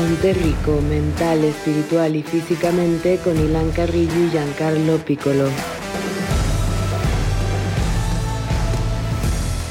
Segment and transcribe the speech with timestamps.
[0.00, 5.50] Ponte rico mental, espiritual y físicamente con Ilan Carrillo y Giancarlo Piccolo.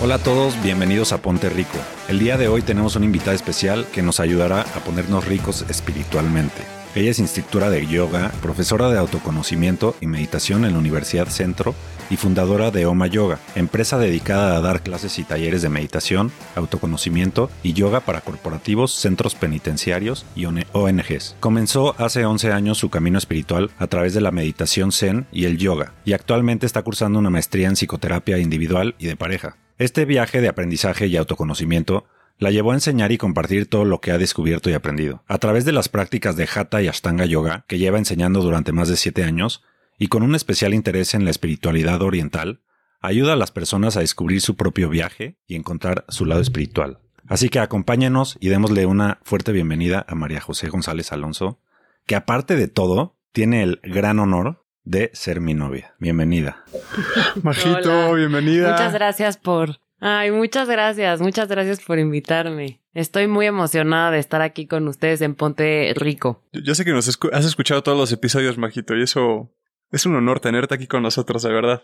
[0.04, 1.80] Hola a todos, bienvenidos a Ponte Rico.
[2.08, 6.79] El día de hoy tenemos una invitada especial que nos ayudará a ponernos ricos espiritualmente.
[6.96, 11.76] Ella es instructora de yoga, profesora de autoconocimiento y meditación en la Universidad Centro
[12.10, 17.52] y fundadora de Oma Yoga, empresa dedicada a dar clases y talleres de meditación, autoconocimiento
[17.62, 21.36] y yoga para corporativos, centros penitenciarios y ONGs.
[21.40, 25.60] Comenzó hace 11 años su camino espiritual a través de la meditación zen y el
[25.60, 29.58] yoga, y actualmente está cursando una maestría en psicoterapia individual y de pareja.
[29.78, 32.06] Este viaje de aprendizaje y autoconocimiento
[32.40, 35.24] la llevó a enseñar y compartir todo lo que ha descubierto y aprendido.
[35.28, 38.88] A través de las prácticas de Hatha y Ashtanga Yoga, que lleva enseñando durante más
[38.88, 39.62] de siete años,
[39.98, 42.62] y con un especial interés en la espiritualidad oriental,
[43.02, 47.00] ayuda a las personas a descubrir su propio viaje y encontrar su lado espiritual.
[47.28, 51.60] Así que acompáñenos y démosle una fuerte bienvenida a María José González Alonso,
[52.08, 55.94] que aparte de todo, tiene el gran honor de ser mi novia.
[56.00, 56.64] Bienvenida.
[57.44, 58.72] Majito, bienvenida.
[58.72, 62.82] Muchas gracias por Ay, muchas gracias, muchas gracias por invitarme.
[62.94, 66.44] Estoy muy emocionada de estar aquí con ustedes en Ponte Rico.
[66.54, 69.52] Yo, sé que nos has escuchado todos los episodios, Majito, y eso
[69.92, 71.84] es un honor tenerte aquí con nosotros, de verdad.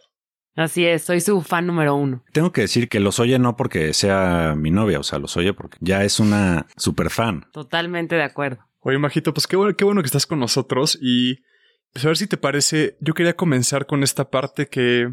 [0.56, 2.24] Así es, soy su fan número uno.
[2.32, 5.54] Tengo que decir que los oye no porque sea mi novia, o sea, los oye
[5.54, 7.46] porque ya es una super fan.
[7.52, 8.66] Totalmente de acuerdo.
[8.80, 11.44] Oye, Majito, pues qué bueno, qué bueno que estás con nosotros y
[11.92, 15.12] pues a ver si te parece, yo quería comenzar con esta parte que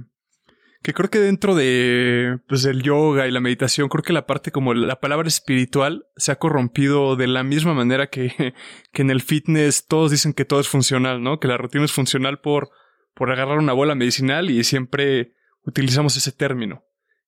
[0.83, 4.51] que creo que dentro de pues el yoga y la meditación, creo que la parte
[4.51, 8.55] como la palabra espiritual se ha corrompido de la misma manera que,
[8.93, 11.39] que en el fitness todos dicen que todo es funcional, ¿no?
[11.39, 12.71] Que la rutina es funcional por,
[13.15, 16.85] por agarrar una bola medicinal y siempre utilizamos ese término.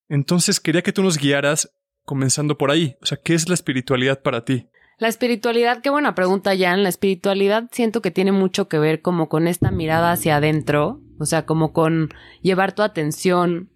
[0.09, 1.73] Entonces quería que tú nos guiaras
[2.05, 2.97] comenzando por ahí.
[3.03, 4.69] O sea, ¿qué es la espiritualidad para ti?
[4.99, 6.83] La espiritualidad, qué buena pregunta, Jan.
[6.83, 11.27] La espiritualidad siento que tiene mucho que ver como con esta mirada hacia adentro o
[11.27, 12.11] sea, como con
[12.43, 13.71] llevar tu atención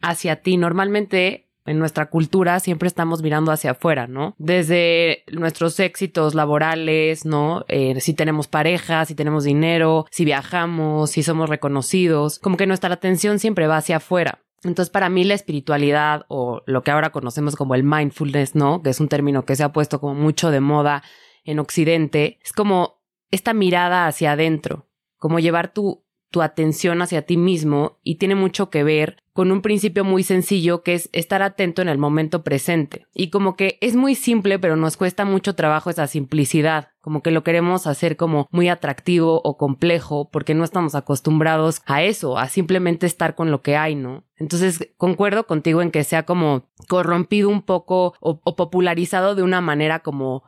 [0.00, 0.56] hacia ti.
[0.56, 4.34] Normalmente en nuestra cultura siempre estamos mirando hacia afuera, ¿no?
[4.38, 7.64] Desde nuestros éxitos laborales, ¿no?
[7.68, 12.92] Eh, si tenemos pareja, si tenemos dinero, si viajamos, si somos reconocidos, como que nuestra
[12.92, 14.40] atención siempre va hacia afuera.
[14.64, 18.82] Entonces, para mí la espiritualidad o lo que ahora conocemos como el mindfulness, ¿no?
[18.82, 21.02] Que es un término que se ha puesto como mucho de moda
[21.44, 27.36] en Occidente, es como esta mirada hacia adentro, como llevar tu tu atención hacia ti
[27.36, 31.80] mismo y tiene mucho que ver con un principio muy sencillo que es estar atento
[31.82, 33.06] en el momento presente.
[33.14, 37.30] Y como que es muy simple, pero nos cuesta mucho trabajo esa simplicidad, como que
[37.30, 42.48] lo queremos hacer como muy atractivo o complejo porque no estamos acostumbrados a eso, a
[42.48, 44.24] simplemente estar con lo que hay, ¿no?
[44.36, 49.60] Entonces, concuerdo contigo en que sea como corrompido un poco o, o popularizado de una
[49.60, 50.42] manera como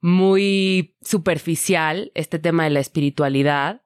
[0.00, 3.82] muy superficial este tema de la espiritualidad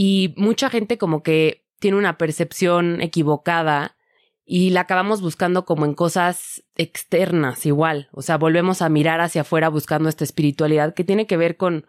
[0.00, 3.96] y mucha gente como que tiene una percepción equivocada
[4.44, 9.40] y la acabamos buscando como en cosas externas igual, o sea, volvemos a mirar hacia
[9.40, 11.84] afuera buscando esta espiritualidad que tiene que ver con,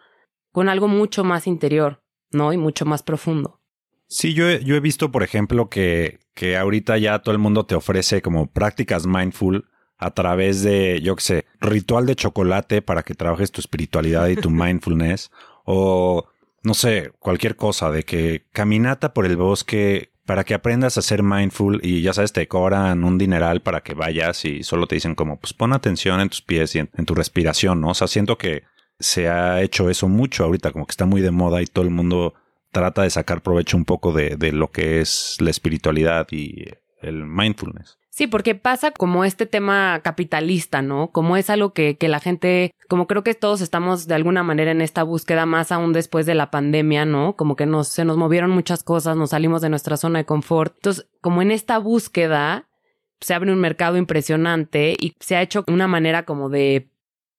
[0.51, 2.51] con algo mucho más interior, ¿no?
[2.51, 3.61] Y mucho más profundo.
[4.07, 7.67] Sí, yo he, yo he visto, por ejemplo, que, que ahorita ya todo el mundo
[7.67, 13.03] te ofrece como prácticas mindful a través de, yo qué sé, ritual de chocolate para
[13.03, 15.29] que trabajes tu espiritualidad y tu mindfulness,
[15.63, 16.27] o
[16.63, 21.23] no sé, cualquier cosa, de que caminata por el bosque para que aprendas a ser
[21.23, 25.15] mindful y ya sabes, te cobran un dineral para que vayas y solo te dicen
[25.15, 27.89] como, pues pon atención en tus pies y en, tu respiración, ¿no?
[27.89, 28.63] O sea, siento que
[28.99, 31.91] se ha hecho eso mucho ahorita, como que está muy de moda y todo el
[31.91, 32.35] mundo
[32.71, 36.65] trata de sacar provecho un poco de, de lo que es la espiritualidad y
[37.01, 37.98] el mindfulness.
[38.19, 41.09] Sí, porque pasa como este tema capitalista, ¿no?
[41.09, 44.71] Como es algo que, que la gente, como creo que todos estamos de alguna manera
[44.71, 47.37] en esta búsqueda más aún después de la pandemia, ¿no?
[47.37, 50.75] Como que nos, se nos movieron muchas cosas, nos salimos de nuestra zona de confort.
[50.75, 52.67] Entonces, como en esta búsqueda,
[53.21, 56.89] se abre un mercado impresionante y se ha hecho una manera como de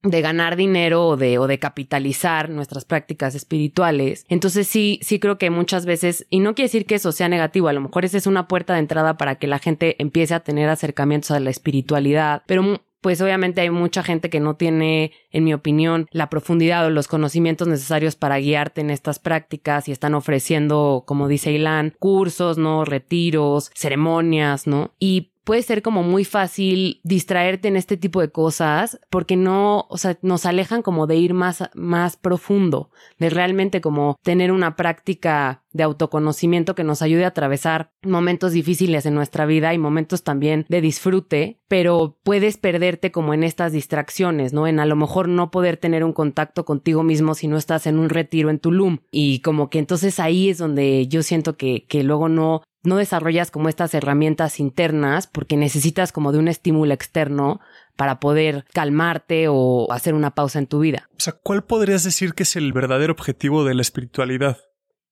[0.02, 4.24] de ganar dinero o de, o de capitalizar nuestras prácticas espirituales.
[4.28, 7.68] Entonces sí, sí creo que muchas veces, y no quiere decir que eso sea negativo,
[7.68, 10.40] a lo mejor esa es una puerta de entrada para que la gente empiece a
[10.40, 15.44] tener acercamientos a la espiritualidad, pero pues obviamente hay mucha gente que no tiene, en
[15.44, 20.14] mi opinión, la profundidad o los conocimientos necesarios para guiarte en estas prácticas y están
[20.14, 22.84] ofreciendo, como dice Ilan, cursos, ¿no?
[22.84, 24.92] Retiros, ceremonias, ¿no?
[24.98, 29.98] Y puede ser como muy fácil distraerte en este tipo de cosas porque no, o
[29.98, 35.64] sea, nos alejan como de ir más, más profundo, de realmente como tener una práctica
[35.72, 40.66] de autoconocimiento que nos ayude a atravesar momentos difíciles en nuestra vida y momentos también
[40.68, 44.66] de disfrute, pero puedes perderte como en estas distracciones, ¿no?
[44.66, 47.98] En a lo mejor no poder tener un contacto contigo mismo si no estás en
[47.98, 52.02] un retiro en Tulum y como que entonces ahí es donde yo siento que, que
[52.02, 57.60] luego no no desarrollas como estas herramientas internas porque necesitas como de un estímulo externo
[57.96, 61.08] para poder calmarte o hacer una pausa en tu vida.
[61.12, 64.58] O sea, ¿cuál podrías decir que es el verdadero objetivo de la espiritualidad?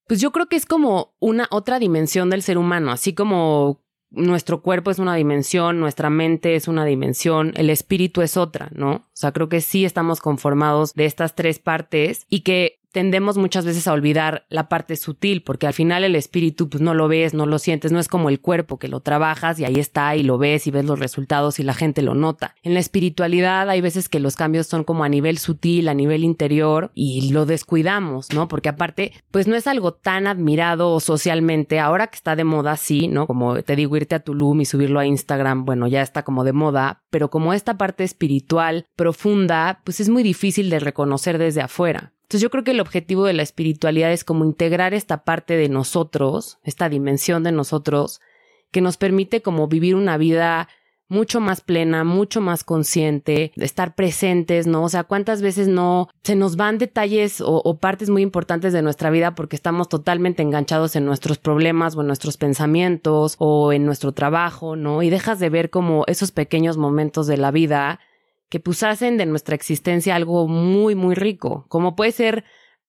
[0.07, 4.61] Pues yo creo que es como una otra dimensión del ser humano, así como nuestro
[4.63, 8.91] cuerpo es una dimensión, nuestra mente es una dimensión, el espíritu es otra, ¿no?
[8.91, 13.65] O sea, creo que sí estamos conformados de estas tres partes y que tendemos muchas
[13.65, 17.33] veces a olvidar la parte sutil, porque al final el espíritu pues no lo ves,
[17.33, 20.23] no lo sientes, no es como el cuerpo que lo trabajas y ahí está y
[20.23, 22.55] lo ves y ves los resultados y la gente lo nota.
[22.63, 26.23] En la espiritualidad hay veces que los cambios son como a nivel sutil, a nivel
[26.23, 28.47] interior y lo descuidamos, ¿no?
[28.47, 33.07] Porque aparte pues no es algo tan admirado socialmente, ahora que está de moda sí,
[33.07, 33.27] ¿no?
[33.27, 36.53] Como te digo, irte a Tulum y subirlo a Instagram, bueno, ya está como de
[36.53, 42.13] moda, pero como esta parte espiritual profunda, pues es muy difícil de reconocer desde afuera.
[42.29, 45.67] Entonces yo creo que el objetivo de la espiritualidad es como integrar esta parte de
[45.67, 48.21] nosotros, esta dimensión de nosotros,
[48.69, 50.67] que nos permite como vivir una vida
[51.07, 54.83] mucho más plena, mucho más consciente, estar presentes, ¿no?
[54.83, 58.83] O sea, cuántas veces no se nos van detalles o, o, partes muy importantes de
[58.83, 63.87] nuestra vida porque estamos totalmente enganchados en nuestros problemas o en nuestros pensamientos o en
[63.87, 65.01] nuestro trabajo, ¿no?
[65.01, 67.99] Y dejas de ver como esos pequeños momentos de la vida
[68.49, 72.43] que pues hacen de nuestra existencia algo muy, muy rico, como puede ser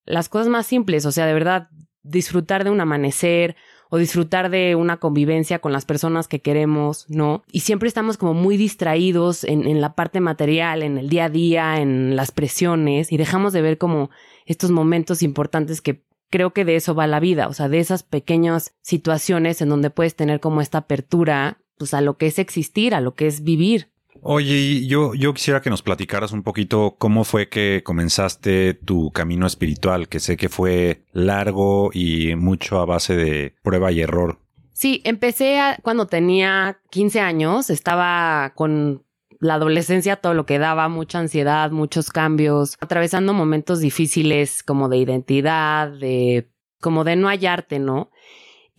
[0.04, 1.68] las cosas más simples, o sea, de verdad,
[2.02, 3.56] disfrutar de un amanecer
[3.90, 7.42] o disfrutar de una convivencia con las personas que queremos, ¿no?
[7.50, 11.28] Y siempre estamos como muy distraídos en, en la parte material, en el día a
[11.28, 14.10] día, en las presiones y dejamos de ver como
[14.46, 18.04] estos momentos importantes que creo que de eso va la vida, o sea, de esas
[18.04, 22.94] pequeñas situaciones en donde puedes tener como esta apertura, pues a lo que es existir,
[22.94, 23.90] a lo que es vivir.
[24.22, 29.46] Oye, yo, yo quisiera que nos platicaras un poquito cómo fue que comenzaste tu camino
[29.46, 34.38] espiritual, que sé que fue largo y mucho a base de prueba y error.
[34.72, 39.04] Sí, empecé cuando tenía 15 años, estaba con
[39.40, 44.98] la adolescencia todo lo que daba, mucha ansiedad, muchos cambios, atravesando momentos difíciles como de
[44.98, 48.10] identidad, de como de no hallarte, ¿no?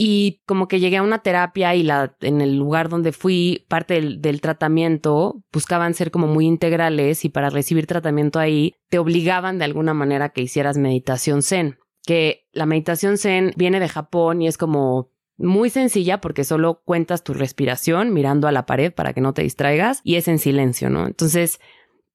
[0.04, 4.02] Y como que llegué a una terapia y la, en el lugar donde fui, parte
[4.02, 9.66] del, tratamiento, buscaban ser como muy integrales y para recibir tratamiento ahí te obligaban de
[9.66, 11.78] alguna manera que hicieras meditación zen.
[12.04, 17.24] Que la meditación zen viene de Japón y es como muy sencilla porque solo cuentas
[17.24, 20.90] tu respiración mirando a la pared para que no te distraigas y es en silencio,
[20.90, 21.06] ¿no?
[21.06, 21.60] Entonces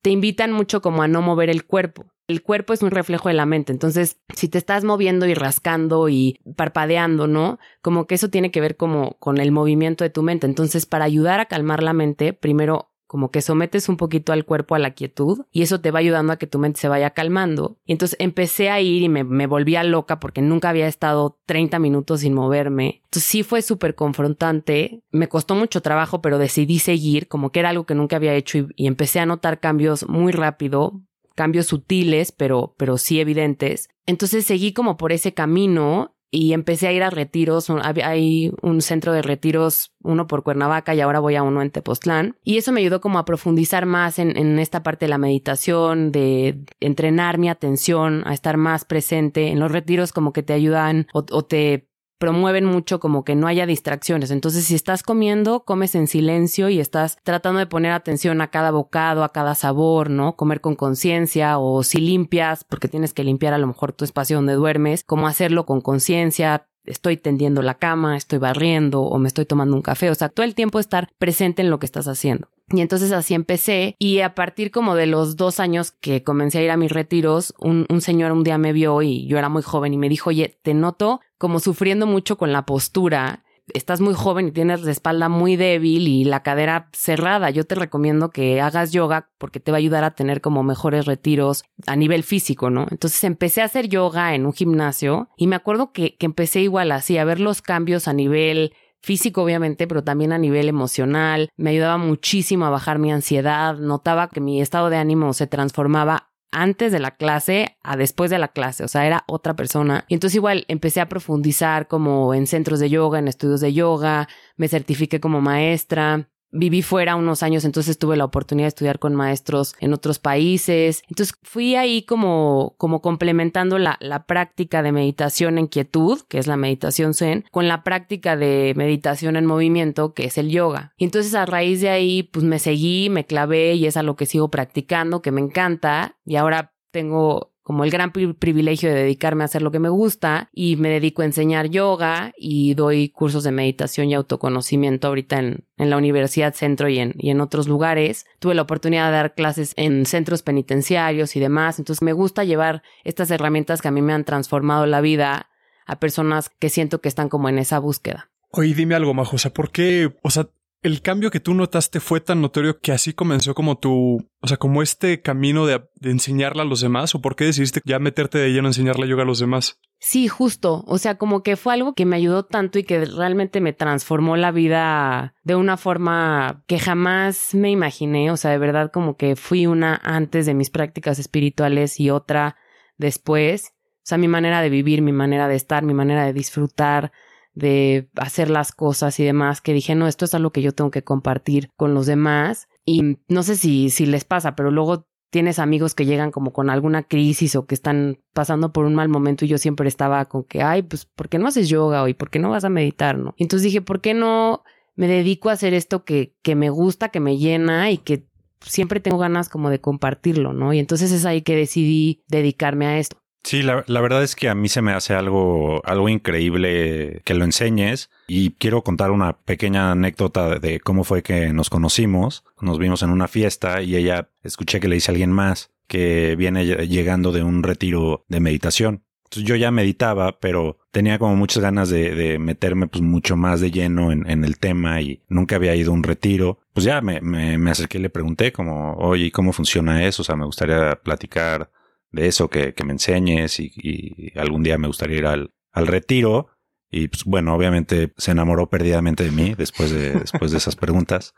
[0.03, 2.07] te invitan mucho como a no mover el cuerpo.
[2.29, 6.09] El cuerpo es un reflejo de la mente, entonces si te estás moviendo y rascando
[6.09, 7.59] y parpadeando, ¿no?
[7.83, 10.47] Como que eso tiene que ver como con el movimiento de tu mente.
[10.47, 14.75] Entonces, para ayudar a calmar la mente, primero como que sometes un poquito al cuerpo
[14.75, 17.79] a la quietud y eso te va ayudando a que tu mente se vaya calmando.
[17.85, 22.21] Y entonces empecé a ir y me, volvía loca porque nunca había estado 30 minutos
[22.21, 23.03] sin moverme.
[23.05, 27.71] Entonces sí fue súper confrontante, me costó mucho trabajo, pero decidí seguir como que era
[27.71, 31.01] algo que nunca había hecho y empecé a notar cambios muy rápido,
[31.37, 33.89] cambios sutiles, pero, pero sí evidentes.
[34.07, 37.71] Entonces seguí como por ese camino y empecé a ir a retiros.
[37.71, 42.37] Hay un centro de retiros, uno por Cuernavaca y ahora voy a uno en Tepoztlán.
[42.43, 46.11] Y eso me ayudó como a profundizar más en, en, esta parte de la meditación,
[46.11, 49.49] de entrenar mi atención, a estar más presente.
[49.49, 53.47] En los retiros como que te ayudan o, o te promueven mucho como que no
[53.47, 54.31] haya distracciones.
[54.31, 58.71] Entonces, si estás comiendo, comes en silencio y estás tratando de poner atención a cada
[58.71, 60.37] bocado, a cada sabor, ¿no?
[60.37, 64.37] Comer con conciencia o si limpias, porque tienes que limpiar a lo mejor tu espacio
[64.37, 69.45] donde duermes, cómo hacerlo con conciencia, estoy tendiendo la cama, estoy barriendo o me estoy
[69.45, 70.11] tomando un café.
[70.11, 72.49] O sea, todo el tiempo estar presente en lo que estás haciendo.
[72.73, 76.63] Y entonces así empecé y a partir como de los dos años que comencé a
[76.63, 79.63] ir a mis retiros, un, un, señor un día me vio y yo era muy
[79.63, 83.45] joven y me dijo, oye, te noto como sufriendo mucho con la postura.
[83.73, 87.51] Estás muy joven y tienes la espalda muy débil y la cadera cerrada.
[87.51, 91.05] Yo te recomiendo que hagas yoga porque te va a ayudar a tener como mejores
[91.05, 92.87] retiros a nivel físico, ¿no?
[92.91, 96.93] Entonces empecé a hacer yoga en un gimnasio y me acuerdo que, que empecé igual
[96.93, 98.73] así a ver los cambios a nivel
[99.03, 101.49] físico obviamente, pero también a nivel emocional.
[101.57, 103.77] Me ayudaba muchísimo a bajar mi ansiedad.
[103.77, 108.39] Notaba que mi estado de ánimo se transformaba antes de la clase a después de
[108.39, 110.05] la clase, o sea, era otra persona.
[110.09, 114.29] Y entonces igual empecé a profundizar como en centros de yoga, en estudios de yoga,
[114.57, 119.15] me certifiqué como maestra, viví fuera unos años, entonces tuve la oportunidad de estudiar con
[119.15, 121.03] maestros en otros países.
[121.09, 126.47] Entonces fui ahí como, como complementando la, la práctica de meditación en quietud, que es
[126.47, 130.93] la meditación zen, con la práctica de meditación en movimiento, que es el yoga.
[130.97, 134.17] Y entonces a raíz de ahí, pues me seguí, me clavé y es a lo
[134.17, 136.17] que sigo practicando, que me encanta.
[136.25, 140.51] Y ahora tengo como el gran privilegio de dedicarme a hacer lo que me gusta
[140.53, 145.65] y me dedico a enseñar yoga y doy cursos de meditación y autoconocimiento ahorita en,
[145.77, 148.25] en la Universidad Centro y en, y en otros lugares.
[148.39, 152.85] Tuve la oportunidad de dar clases en centros penitenciarios y demás, entonces me gusta llevar
[153.03, 155.49] estas herramientas que a mí me han transformado la vida
[155.87, 158.31] a personas que siento que están como en esa búsqueda.
[158.53, 160.47] Oye, dime algo, Majo, o sea, ¿por qué, o sea,
[160.83, 164.57] el cambio que tú notaste fue tan notorio que así comenzó como tu, o sea,
[164.57, 167.15] como este camino de, enseñarla a los demás?
[167.15, 169.81] ¿O por qué decidiste ya meterte de lleno a enseñarle yoga a los demás?
[169.99, 170.85] Sí, justo.
[170.87, 174.37] O sea, como que fue algo que me ayudó tanto y que realmente me transformó
[174.37, 178.31] la vida de una forma que jamás me imaginé.
[178.31, 182.57] O sea, de verdad como que fui una antes de mis prácticas espirituales y otra
[182.99, 183.73] después.
[183.97, 187.11] O sea, mi manera de vivir, mi manera de estar, mi manera de disfrutar,
[187.57, 190.91] de hacer las cosas y demás, que dije, no, esto es algo que yo tengo
[190.91, 192.69] que compartir con los demás.
[192.85, 196.71] Y no sé si, si les pasa, pero luego tienes amigos que llegan como con
[196.71, 200.45] alguna crisis o que están pasando por un mal momento y yo siempre estaba con
[200.45, 202.15] que, ay, pues, ¿por qué no haces yoga hoy?
[202.15, 203.19] ¿Por qué no vas a meditar?
[203.19, 203.35] ¿no?
[203.39, 204.63] Entonces dije, ¿por qué no
[204.95, 208.29] me dedico a hacer esto que, que me gusta, que me llena y que
[208.61, 210.73] siempre tengo ganas como de compartirlo, ¿no?
[210.73, 213.17] Y entonces es ahí que decidí dedicarme a esto.
[213.47, 217.45] Sí, la, verdad es que a mí se me hace algo, algo increíble que lo
[217.45, 222.43] enseñes y quiero contar una pequeña anécdota de cómo fue que nos conocimos.
[222.61, 226.35] Nos vimos en una fiesta y ella escuché que le dice a alguien más que
[226.35, 229.05] viene llegando de un retiro de meditación.
[229.27, 233.61] Entonces yo ya meditaba, pero tenía como muchas ganas de, de meterme pues mucho más
[233.61, 236.59] de lleno en, en, el tema y nunca había ido a un retiro.
[236.73, 240.23] Pues ya me, me, me acerqué y le pregunté como, oye, ¿cómo funciona eso?
[240.23, 241.71] O sea, me gustaría platicar
[242.17, 245.87] de eso, que, que me enseñes y, y, algún día me gustaría ir al, al
[245.87, 246.49] retiro.
[246.91, 251.35] Y pues bueno, obviamente se enamoró perdidamente de mí después de, después de esas preguntas.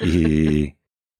[0.00, 0.76] Y,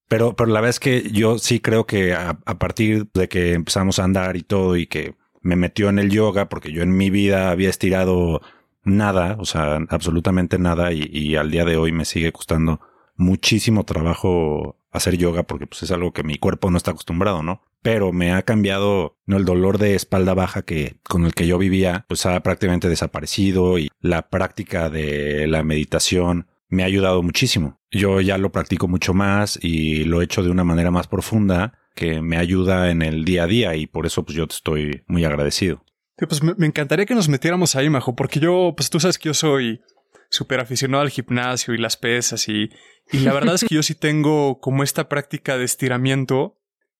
[0.09, 3.53] pero, pero la verdad es que yo sí creo que a, a, partir de que
[3.53, 6.97] empezamos a andar y todo y que me metió en el yoga, porque yo en
[6.97, 8.41] mi vida había estirado
[8.85, 12.81] nada, o sea, absolutamente nada, y, y al día de hoy me sigue costando
[13.17, 17.63] muchísimo trabajo hacer yoga porque pues es algo que mi cuerpo no está acostumbrado, ¿no?
[17.83, 19.37] Pero me ha cambiado, ¿no?
[19.37, 23.79] El dolor de espalda baja que con el que yo vivía, pues ha prácticamente desaparecido
[23.79, 27.79] y la práctica de la meditación me ha ayudado muchísimo.
[27.91, 31.79] Yo ya lo practico mucho más y lo he hecho de una manera más profunda
[31.95, 35.03] que me ayuda en el día a día y por eso pues yo te estoy
[35.07, 35.85] muy agradecido.
[36.17, 39.29] Pues me, me encantaría que nos metiéramos ahí, Majo, porque yo, pues tú sabes que
[39.29, 39.81] yo soy
[40.31, 42.71] súper aficionado al gimnasio y las pesas y,
[43.13, 46.59] y la verdad es que yo sí tengo como esta práctica de estiramiento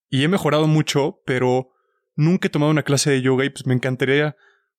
[0.09, 1.71] y he mejorado mucho, pero
[2.15, 4.35] nunca he tomado una clase de yoga y pues me encantaría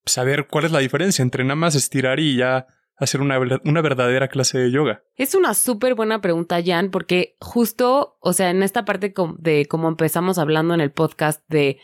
[0.06, 4.28] saber cuál es la diferencia entre nada más estirar y ya hacer una, una verdadera
[4.28, 5.02] clase de yoga.
[5.14, 9.88] Es una súper buena pregunta, Jan, porque justo, o sea, en esta parte de cómo
[9.88, 11.78] empezamos hablando en el podcast de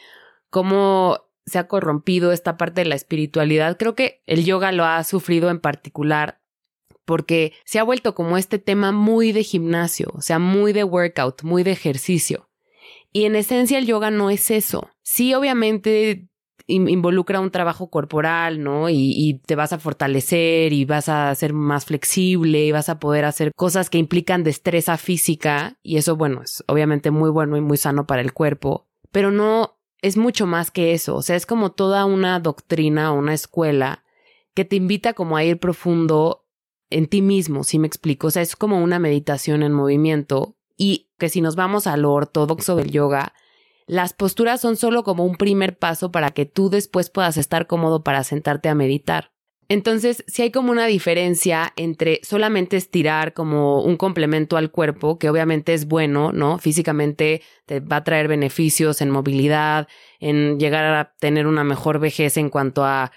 [0.51, 5.03] cómo se ha corrompido esta parte de la espiritualidad, creo que el yoga lo ha
[5.05, 6.41] sufrido en particular
[7.05, 11.43] porque se ha vuelto como este tema muy de gimnasio, o sea, muy de workout,
[11.43, 12.49] muy de ejercicio.
[13.13, 14.91] Y en esencia el yoga no es eso.
[15.03, 16.29] Sí, obviamente
[16.67, 18.89] involucra un trabajo corporal, ¿no?
[18.89, 23.25] Y, te vas a fortalecer y vas a ser más flexible y vas a poder
[23.25, 27.77] hacer cosas que implican destreza física y eso, bueno, es obviamente muy bueno y muy
[27.77, 31.73] sano para el cuerpo, pero no es mucho más que eso, o sea, es como
[31.73, 34.05] toda una doctrina una escuela
[34.55, 36.44] que te invita como a ir profundo
[36.95, 38.29] en ti mismo, si me explico.
[38.29, 42.13] O sea, es como una meditación en movimiento y que si nos vamos a lo
[42.13, 43.35] ortodoxo del yoga,
[43.87, 48.03] las posturas son solo como un primer paso para que tú después puedas estar cómodo
[48.03, 49.33] para sentarte a meditar.
[49.69, 55.31] Entonces, si hay como una diferencia entre solamente estirar como un complemento al cuerpo, que
[55.31, 56.59] obviamente es bueno, ¿no?
[56.59, 59.89] Físicamente te va a traer beneficios en movilidad,
[60.21, 63.11] en llegar a tener una mejor vejez en cuanto a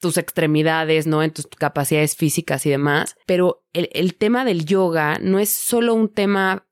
[0.00, 1.22] tus extremidades, ¿no?
[1.22, 3.16] En tus capacidades físicas y demás.
[3.26, 6.66] Pero el, el tema del yoga no es solo un tema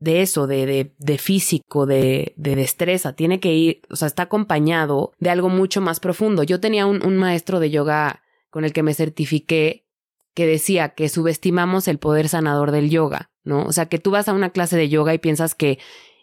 [0.00, 3.14] de eso, de, de, de físico, de, de, destreza.
[3.14, 6.42] Tiene que ir, o sea, está acompañado de algo mucho más profundo.
[6.42, 9.86] Yo tenía un, un maestro de yoga con el que me certifiqué
[10.34, 13.64] que decía que subestimamos el poder sanador del yoga, ¿no?
[13.64, 15.78] O sea, que tú vas a una clase de yoga y piensas que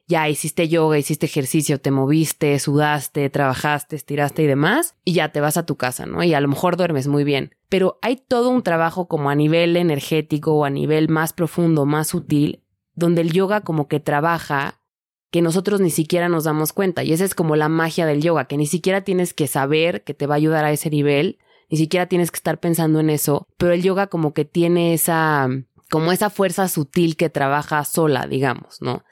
[0.10, 5.40] ya hiciste yoga, hiciste ejercicio, te moviste, sudaste, trabajaste, estiraste y demás, y ya te
[5.40, 6.24] vas a tu casa, ¿no?
[6.24, 7.56] Y a lo mejor duermes muy bien.
[7.70, 12.08] Pero hay todo un trabajo como a nivel energético o a nivel más profundo, más
[12.08, 12.64] sutil,
[12.96, 14.82] donde el yoga como que trabaja
[15.30, 17.04] que nosotros ni siquiera nos damos cuenta.
[17.04, 20.16] Y esa es como la magia del yoga, que ni siquiera tienes que saber que
[20.16, 21.38] te va a ayudar a ese nivel,
[21.70, 25.48] ni siquiera tienes que estar pensando en eso, pero el yoga como que tiene esa,
[25.90, 29.04] como esa fuerza sutil que trabaja sola, digamos, ¿no?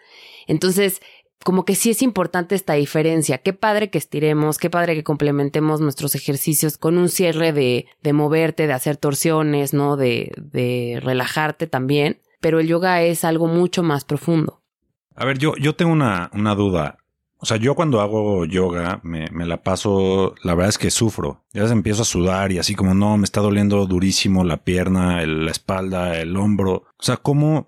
[0.48, 1.02] Entonces,
[1.44, 3.38] como que sí es importante esta diferencia.
[3.38, 8.14] Qué padre que estiremos, qué padre que complementemos nuestros ejercicios con un cierre de, de
[8.14, 9.98] moverte, de hacer torsiones, ¿no?
[9.98, 12.22] De, de relajarte también.
[12.40, 14.62] Pero el yoga es algo mucho más profundo.
[15.16, 16.98] A ver, yo, yo tengo una, una duda.
[17.40, 21.46] O sea, yo cuando hago yoga me, me, la paso, la verdad es que sufro.
[21.54, 25.52] Ya empiezo a sudar y así como no, me está doliendo durísimo la pierna, la
[25.52, 26.74] espalda, el hombro.
[26.98, 27.68] O sea, ¿cómo,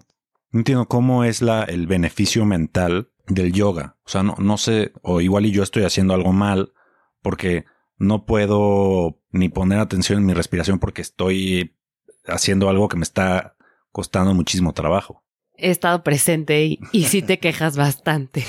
[0.51, 3.97] no entiendo cómo es la, el beneficio mental del yoga.
[4.05, 6.73] O sea, no, no sé, o igual y yo estoy haciendo algo mal
[7.21, 7.65] porque
[7.97, 11.77] no puedo ni poner atención en mi respiración porque estoy
[12.25, 13.55] haciendo algo que me está
[13.91, 15.23] costando muchísimo trabajo.
[15.60, 18.44] He estado presente y, sí te quejas bastante.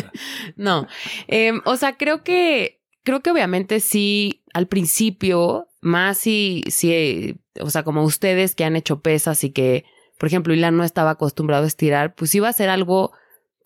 [0.56, 0.86] no,
[1.28, 7.70] eh, o sea, creo que, creo que obviamente sí, al principio, más si, si, o
[7.70, 9.84] sea, como ustedes que han hecho pesas y que
[10.18, 13.12] por ejemplo, Ilan no estaba acostumbrado a estirar, pues iba a ser algo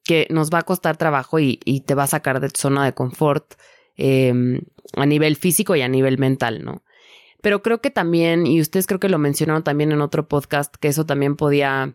[0.04, 2.94] que nos va a costar trabajo y, te va a sacar de tu zona de
[2.94, 3.54] confort
[3.96, 4.62] em,
[4.96, 6.82] a nivel físico y a nivel mental, ¿no?
[7.42, 10.88] Pero creo que también, y ustedes creo que lo mencionaron también en otro podcast, que
[10.88, 11.94] eso también podía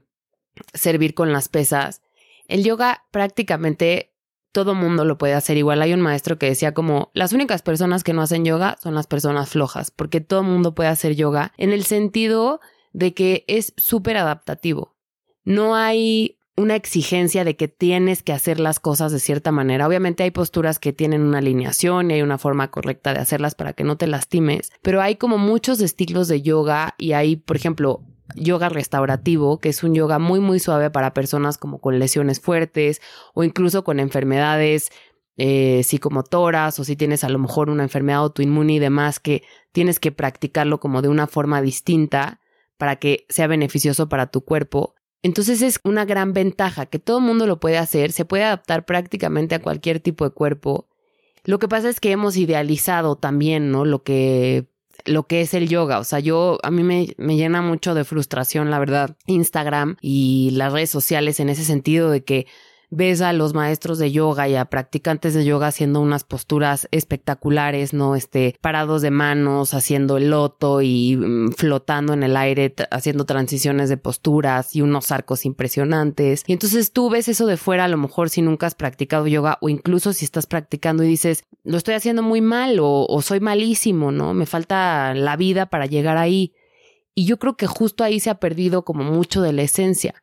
[0.73, 2.01] servir con las pesas.
[2.47, 4.13] El yoga prácticamente
[4.51, 5.57] todo mundo lo puede hacer.
[5.57, 8.95] Igual hay un maestro que decía como las únicas personas que no hacen yoga son
[8.95, 12.61] las personas flojas, porque todo mundo puede hacer yoga en el sentido
[12.93, 14.95] de que es súper adaptativo.
[15.43, 19.87] No hay una exigencia de que tienes que hacer las cosas de cierta manera.
[19.87, 23.73] Obviamente hay posturas que tienen una alineación y hay una forma correcta de hacerlas para
[23.73, 28.03] que no te lastimes, pero hay como muchos estilos de yoga y hay, por ejemplo,
[28.35, 33.01] yoga restaurativo, que es un yoga muy muy suave para personas como con lesiones fuertes
[33.33, 34.91] o incluso con enfermedades
[35.37, 39.99] eh, psicomotoras o si tienes a lo mejor una enfermedad autoinmune y demás que tienes
[39.99, 42.39] que practicarlo como de una forma distinta
[42.77, 44.95] para que sea beneficioso para tu cuerpo.
[45.23, 48.85] Entonces es una gran ventaja que todo el mundo lo puede hacer, se puede adaptar
[48.85, 50.87] prácticamente a cualquier tipo de cuerpo.
[51.43, 53.85] Lo que pasa es que hemos idealizado también, ¿no?
[53.85, 54.67] Lo que
[55.05, 55.99] lo que es el yoga.
[55.99, 60.51] O sea, yo a mí me, me, llena mucho de frustración, la verdad, Instagram y
[60.53, 62.47] las redes sociales en ese sentido de que
[62.95, 67.93] ves a los maestros de yoga y a practicantes de yoga haciendo unas posturas espectaculares,
[67.93, 68.15] ¿no?
[68.15, 73.89] Este, parados de manos, haciendo el loto y mm, flotando en el aire, haciendo transiciones
[73.89, 76.43] de posturas y unos arcos impresionantes.
[76.47, 79.57] Y entonces tú ves eso de fuera, a lo mejor si nunca has practicado yoga
[79.61, 83.41] o incluso si estás practicando y dices, lo estoy haciendo muy mal o, o soy
[83.41, 84.33] malísimo, ¿no?
[84.33, 86.53] Me falta la vida para llegar ahí.
[87.13, 90.15] Y yo creo que justo ahí se ha perdido como mucho de la esencia.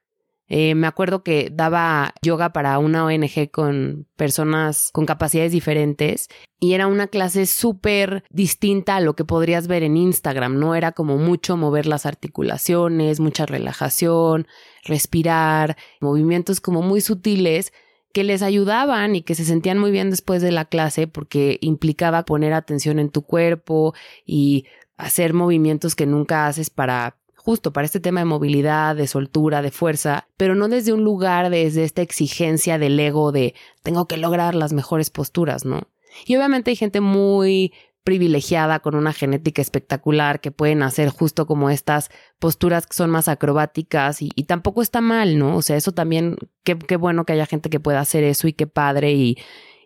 [0.55, 6.29] Eh, me acuerdo que daba yoga para una ONG con personas con capacidades diferentes
[6.61, 10.75] y era una clase súper distinta a lo que podrías ver en Instagram, ¿no?
[10.75, 14.47] Era como mucho mover las articulaciones, mucha relajación,
[14.85, 17.73] respirar, movimientos como muy sutiles
[18.13, 22.27] que les ayudaban y que se sentían muy bien después de la clase porque implicaba
[22.27, 23.95] poner atención en tu cuerpo
[24.27, 24.67] y
[24.99, 29.73] hacer movimientos que nunca haces para justo para este tema de movilidad, de soltura, de
[29.73, 34.55] fuerza, pero no desde un lugar, desde esta exigencia del ego de tengo que lograr
[34.55, 35.89] las mejores posturas, ¿no?
[36.25, 37.73] Y obviamente hay gente muy
[38.05, 43.29] privilegiada con una genética espectacular que pueden hacer justo como estas posturas que son más
[43.29, 45.57] acrobáticas y, tampoco está mal, ¿no?
[45.57, 48.53] O sea, eso también, qué, qué, bueno que haya gente que pueda hacer eso y
[48.53, 49.37] qué padre y,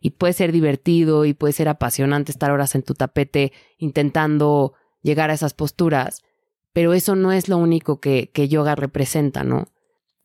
[0.01, 5.31] y puede ser divertido y puede ser apasionante estar horas en tu tapete intentando llegar
[5.31, 6.23] a esas posturas
[6.77, 9.69] pero eso no es lo único que, yoga representa, ¿no?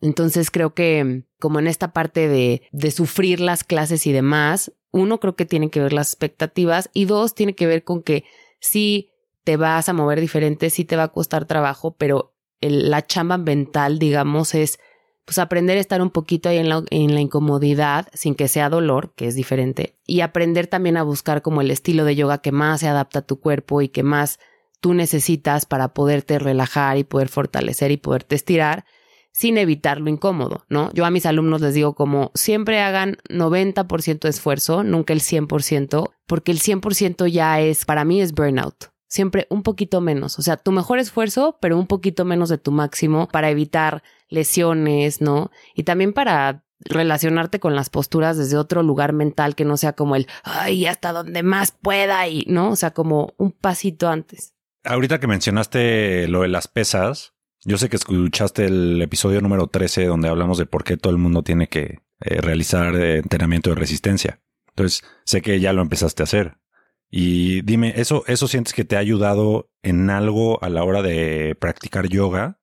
[0.01, 5.21] Entonces creo que como en esta parte de, de sufrir las clases y demás, uno
[5.21, 8.25] creo que tiene que ver las expectativas y dos tiene que ver con que
[8.59, 9.13] sí
[9.45, 13.97] te vas a mover diferente, sí te va a costar trabajo, pero la chamba mental,
[13.97, 14.77] digamos, es
[15.23, 18.69] pues aprender a estar un poquito ahí en la, en la incomodidad sin que sea
[18.69, 22.51] dolor, que es diferente, y aprender también a buscar como el estilo de yoga que
[22.51, 24.37] más se adapta a tu cuerpo y que más
[24.81, 28.83] tú necesitas para poderte relajar y poder fortalecer y poderte estirar
[29.31, 30.91] sin evitar lo incómodo, ¿no?
[30.93, 36.11] Yo a mis alumnos les digo como siempre hagan 90% de esfuerzo, nunca el 100%,
[36.27, 38.91] porque el 100% ya es, para mí es burnout.
[39.07, 42.71] Siempre un poquito menos, o sea, tu mejor esfuerzo, pero un poquito menos de tu
[42.71, 45.51] máximo para evitar lesiones, ¿no?
[45.75, 50.15] Y también para relacionarte con las posturas desde otro lugar mental que no sea como
[50.15, 52.71] el, ay, hasta donde más pueda y, ¿no?
[52.71, 54.53] O sea, como un pasito antes.
[54.83, 60.05] Ahorita que mencionaste lo de las pesas, yo sé que escuchaste el episodio número 13
[60.05, 63.75] donde hablamos de por qué todo el mundo tiene que eh, realizar eh, entrenamiento de
[63.75, 64.41] resistencia.
[64.69, 66.57] Entonces, sé que ya lo empezaste a hacer.
[67.11, 71.55] Y dime, ¿eso, ¿eso sientes que te ha ayudado en algo a la hora de
[71.59, 72.59] practicar yoga?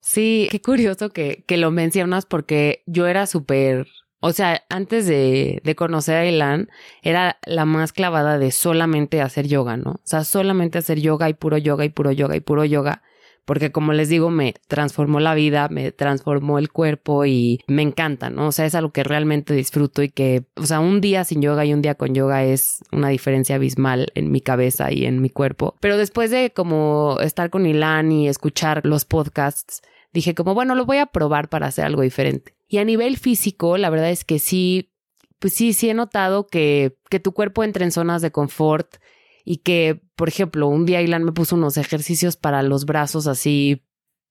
[0.00, 3.86] Sí, qué curioso que, que lo mencionas porque yo era súper,
[4.22, 6.70] o sea, antes de, conocer a Ilan,
[7.02, 9.90] era la más clavada de solamente hacer yoga, ¿no?
[9.90, 13.02] O sea, solamente hacer yoga y puro yoga y puro yoga y puro yoga
[13.44, 18.30] porque como les digo, me transformó la vida, me transformó el cuerpo y me encanta,
[18.30, 18.48] ¿no?
[18.48, 21.64] O sea, es algo que realmente disfruto y que, o sea, un día sin yoga
[21.64, 25.30] y un día con yoga es una diferencia abismal en mi cabeza y en mi
[25.30, 25.74] cuerpo.
[25.80, 29.82] Pero después de como estar con Ilan y escuchar los podcasts,
[30.12, 32.54] dije como, bueno, lo voy a probar para hacer algo diferente.
[32.72, 34.94] Y a nivel físico, la verdad es que sí,
[35.38, 38.96] pues sí, sí he notado que, que tu cuerpo entra en zonas de confort,
[39.44, 43.84] y que, por ejemplo, un día Ilan me puso unos ejercicios para los brazos así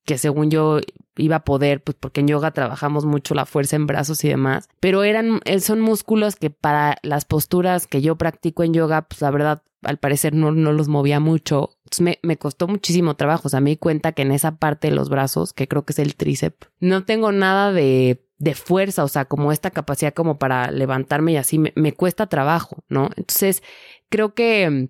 [0.06, 0.80] que según yo
[1.16, 4.68] iba a poder, pues porque en yoga trabajamos mucho la fuerza en brazos y demás,
[4.80, 9.22] pero eran, eh, son músculos que para las posturas que yo practico en yoga, pues
[9.22, 11.78] la verdad, al parecer no, no los movía mucho.
[11.86, 13.44] Entonces me, me costó muchísimo trabajo.
[13.48, 15.94] O sea, me di cuenta que en esa parte de los brazos, que creo que
[15.94, 20.40] es el tríceps, no tengo nada de, de fuerza, o sea, como esta capacidad como
[20.40, 23.12] para levantarme y así, me, cuesta trabajo, ¿no?
[23.16, 23.62] Entonces,
[24.10, 24.90] creo que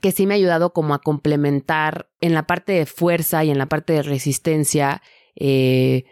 [0.00, 3.58] que sí me ha ayudado como a complementar en la parte de fuerza y en
[3.58, 5.02] la parte de resistencia
[5.34, 6.04] eh,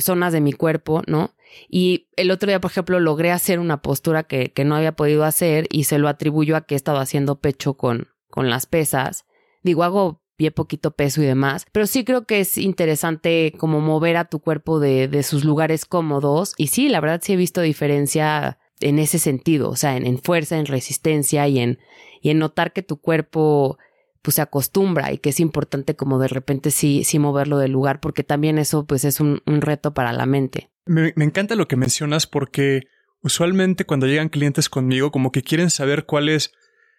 [0.00, 1.34] zonas de mi cuerpo, ¿no?
[1.68, 5.24] Y el otro día, por ejemplo, logré hacer una postura que, que, no había podido
[5.24, 9.24] hacer y se lo atribuyo a que he estado haciendo pecho con, con las pesas.
[9.62, 14.16] Digo, hago pie poquito peso y demás, pero sí creo que es interesante como mover
[14.16, 16.54] a tu cuerpo de, de sus lugares cómodos.
[16.56, 20.58] Y sí, la verdad sí he visto diferencia en ese sentido, o sea, en, fuerza,
[20.58, 21.78] en resistencia y en,
[22.20, 23.78] y en notar que tu cuerpo
[24.22, 28.00] pues se acostumbra y que es importante como de repente sí, sí moverlo del lugar,
[28.00, 30.70] porque también eso pues es un, reto para la mente.
[30.86, 32.82] Me, me, encanta lo que mencionas porque
[33.22, 36.52] usualmente cuando llegan clientes conmigo como que quieren saber cuál es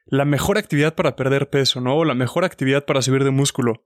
[0.06, 1.96] la mejor actividad para perder peso, ¿no?
[1.96, 3.86] O la mejor actividad para subir de músculo.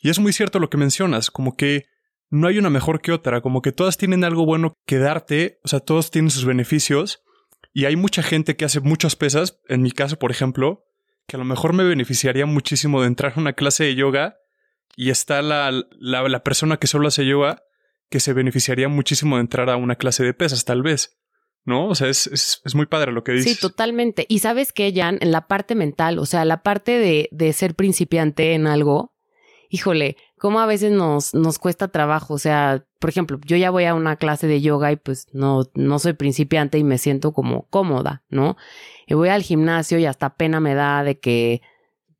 [0.00, 1.86] Y es muy cierto lo que mencionas, como que
[2.30, 5.68] no hay una mejor que otra, como que todas tienen algo bueno que darte, o
[5.68, 7.22] sea, todos tienen sus beneficios
[7.72, 10.84] y hay mucha gente que hace muchas pesas, en mi caso, por ejemplo,
[11.26, 14.38] que a lo mejor me beneficiaría muchísimo de entrar a una clase de yoga
[14.96, 17.62] y está la, la, persona que solo hace yoga
[18.10, 21.20] que se beneficiaría muchísimo de entrar a una clase de pesas, tal vez.
[21.68, 21.86] ¿No?
[21.88, 23.52] O sea, es, es, es muy padre lo que dices.
[23.52, 24.24] Sí, totalmente.
[24.26, 27.74] Y sabes que, Jan, en la parte mental, o sea, la parte de, de ser
[27.74, 29.12] principiante en algo,
[29.68, 32.32] híjole, cómo a veces nos, nos cuesta trabajo.
[32.32, 35.64] O sea, por ejemplo, yo ya voy a una clase de yoga y pues no,
[35.74, 38.56] no soy principiante y me siento como cómoda, ¿no?
[39.06, 41.60] Y voy al gimnasio y hasta pena me da de que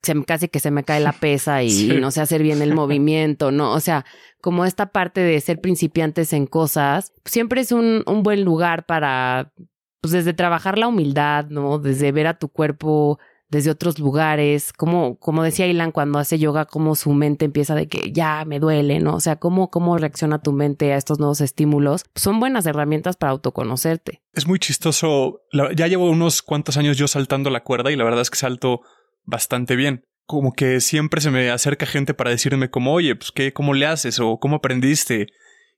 [0.03, 3.51] se, casi que se me cae la pesa y, no sé hacer bien el movimiento,
[3.51, 3.73] ¿no?
[3.73, 4.05] O sea,
[4.41, 9.53] como esta parte de ser principiantes en cosas, siempre es un, un buen lugar para,
[10.01, 11.79] pues desde trabajar la humildad, ¿no?
[11.79, 16.67] Desde ver a tu cuerpo desde otros lugares, como, como decía Ilan cuando hace yoga,
[16.67, 19.15] como su mente empieza de que ya me duele, ¿no?
[19.15, 22.05] O sea, cómo, cómo reacciona tu mente a estos nuevos estímulos.
[22.15, 24.23] Son buenas herramientas para autoconocerte.
[24.35, 25.41] Es muy chistoso.
[25.75, 28.83] Ya llevo unos cuantos años yo saltando la cuerda y la verdad es que salto
[29.29, 30.05] bastante bien.
[30.27, 33.87] Como que siempre se me acerca gente para decirme como, oye, pues qué, cómo le
[33.87, 35.29] haces o cómo aprendiste.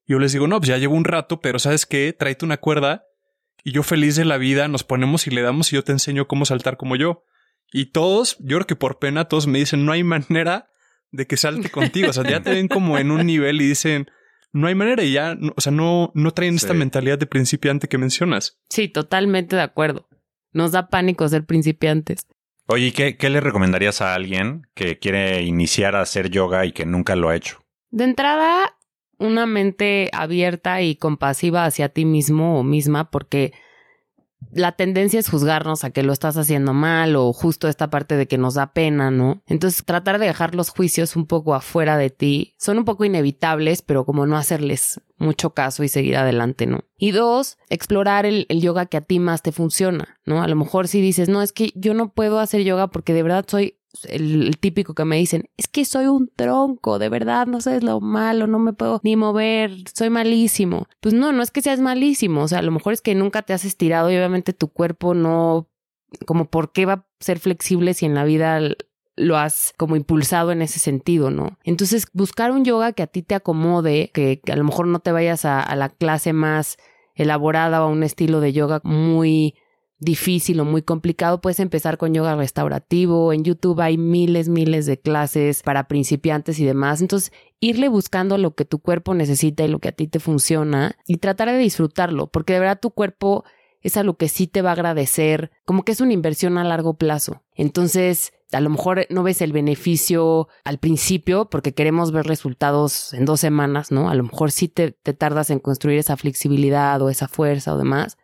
[0.06, 2.14] Y yo les digo, no, pues ya llevo un rato, pero ¿sabes qué?
[2.16, 3.04] Tráete una cuerda
[3.62, 6.26] y yo feliz de la vida nos ponemos y le damos y yo te enseño
[6.26, 7.24] cómo saltar como yo.
[7.72, 10.70] Y todos, yo creo que por pena, todos me dicen, no hay manera
[11.10, 12.10] de que salte contigo.
[12.10, 14.10] O sea, ya te ven como en un nivel y dicen,
[14.52, 17.98] no hay manera y ya, o sea, no, no traen esta mentalidad de principiante que
[17.98, 18.58] mencionas.
[18.68, 20.08] Sí, totalmente de acuerdo.
[20.52, 22.26] Nos da pánico ser principiantes.
[22.72, 26.87] Oye, ¿qué, ¿qué le recomendarías a alguien que quiere iniciar a hacer yoga y que
[26.87, 27.64] nunca lo ha hecho?
[27.90, 28.76] De entrada,
[29.18, 33.52] una mente abierta y compasiva hacia ti mismo o misma, porque
[34.53, 38.26] la tendencia es juzgarnos a que lo estás haciendo mal o justo esta parte de
[38.26, 39.42] que nos da pena, ¿no?
[39.46, 43.83] Entonces tratar de dejar los juicios un poco afuera de ti son un poco inevitables,
[43.83, 46.85] pero como no hacerles mucho caso y seguir adelante, ¿no?
[46.96, 50.42] Y dos, explorar el, yoga que a ti más te funciona, ¿no?
[50.42, 53.22] A lo mejor si dices, no, es que yo no puedo hacer yoga porque de
[53.22, 57.61] verdad soy el, típico que me dicen, es que soy un tronco, de verdad, no
[57.61, 60.87] sabes lo malo, no me puedo ni mover, soy malísimo.
[61.00, 63.42] Pues no, no es que seas malísimo, o sea, a lo mejor es que nunca
[63.42, 65.68] te has estirado y obviamente tu cuerpo no,
[66.26, 68.61] como por qué va a ser flexible si en la vida
[69.16, 71.59] lo has como impulsado en ese sentido, ¿no?
[71.64, 75.12] Entonces, buscar un yoga que a ti te acomode, que, a lo mejor no te
[75.12, 76.79] vayas a, a la clase más
[77.14, 79.55] elaborada o un estilo de yoga muy
[80.00, 83.32] difícil o muy complicado, puedes empezar con yoga restaurativo.
[83.32, 87.00] En YouTube hay miles, miles de clases para principiantes y demás.
[87.00, 90.96] Entonces, irle buscando lo que tu cuerpo necesita y lo que a ti te funciona
[91.06, 93.44] y tratar de disfrutarlo, porque de verdad tu cuerpo
[93.82, 96.94] es algo que sí te va a agradecer, como que es una inversión a largo
[96.94, 97.42] plazo.
[97.54, 103.24] Entonces, a lo mejor no ves el beneficio al principio porque queremos ver resultados en
[103.24, 104.10] dos semanas, ¿no?
[104.10, 108.18] A lo mejor sí te tardas en construir esa flexibilidad o esa fuerza o demás,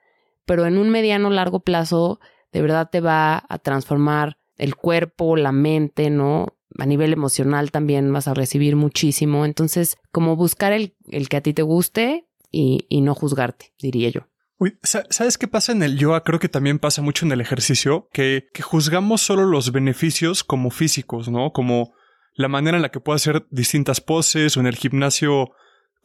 [0.47, 2.21] pero en un mediano largo plazo
[2.53, 6.57] de verdad te va a transformar el cuerpo, la mente, ¿no?
[6.79, 9.45] A nivel emocional también vas a recibir muchísimo.
[9.45, 14.11] Entonces, como buscar el, el que a ti te guste y, y no juzgarte, diría
[14.11, 14.23] yo.
[14.59, 16.23] Uy, ¿sabes qué pasa en el yoga?
[16.23, 20.71] Creo que también pasa mucho en el ejercicio, que, que juzgamos solo los beneficios como
[20.71, 21.53] físicos, ¿no?
[21.53, 21.93] Como
[22.33, 25.51] la manera en la que puedo hacer distintas poses o en el gimnasio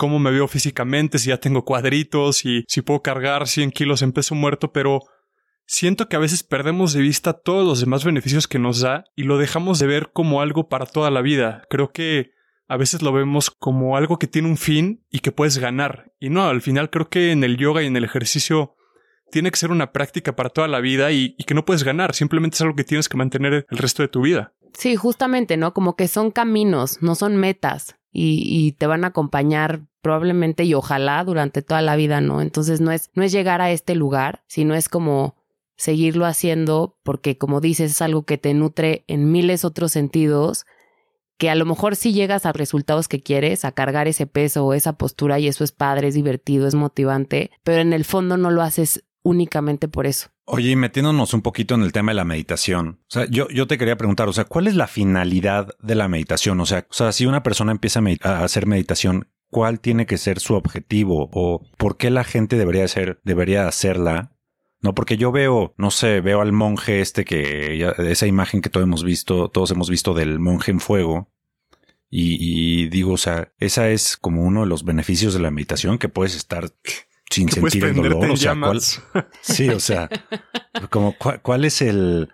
[0.01, 4.13] cómo me veo físicamente, si ya tengo cuadritos y si puedo cargar 100 kilos en
[4.13, 5.01] peso muerto, pero
[5.67, 9.25] siento que a veces perdemos de vista todos los demás beneficios que nos da y
[9.25, 11.67] lo dejamos de ver como algo para toda la vida.
[11.69, 12.31] Creo que
[12.67, 16.11] a veces lo vemos como algo que tiene un fin y que puedes ganar.
[16.19, 18.73] Y no, al final creo que en el yoga y en el ejercicio
[19.29, 22.55] tiene que ser una práctica para toda la vida y, que no puedes ganar, simplemente
[22.55, 24.55] es algo que tienes que mantener el resto de tu vida.
[24.73, 25.75] Sí, justamente, ¿no?
[25.75, 31.23] Como que son caminos, no son metas y te van a acompañar probablemente y ojalá
[31.23, 32.41] durante toda la vida, ¿no?
[32.41, 35.35] Entonces no es, no es llegar a este lugar, sino es como
[35.77, 40.65] seguirlo haciendo porque como dices es algo que te nutre en miles otros sentidos
[41.41, 44.75] que a lo mejor sí llegas a resultados que quieres, a cargar ese peso o
[44.75, 48.51] esa postura y eso es padre, es divertido, es motivante, pero en el fondo no
[48.51, 50.27] lo haces únicamente por eso.
[50.45, 53.65] Oye, y metiéndonos un poquito en el tema de la meditación, o sea, yo, yo
[53.65, 56.59] te quería preguntar, o sea, ¿cuál es la finalidad de la meditación?
[56.59, 60.17] O sea, o sea si una persona empieza a, a hacer meditación, cuál tiene que
[60.17, 64.35] ser su objetivo o por qué la gente debería ser, debería hacerla.
[64.79, 68.71] No, porque yo veo, no sé, veo al monje este que ya, esa imagen que
[68.71, 71.31] todos hemos visto, todos hemos visto del monje en fuego.
[72.09, 75.99] Y, y digo, o sea, esa es como uno de los beneficios de la meditación
[75.99, 76.71] que puedes estar
[77.29, 78.31] sin sentir el dolor.
[78.31, 78.81] O sea, ¿cuál,
[79.41, 80.09] sí, o sea,
[80.89, 82.29] como cuál, cuál es el,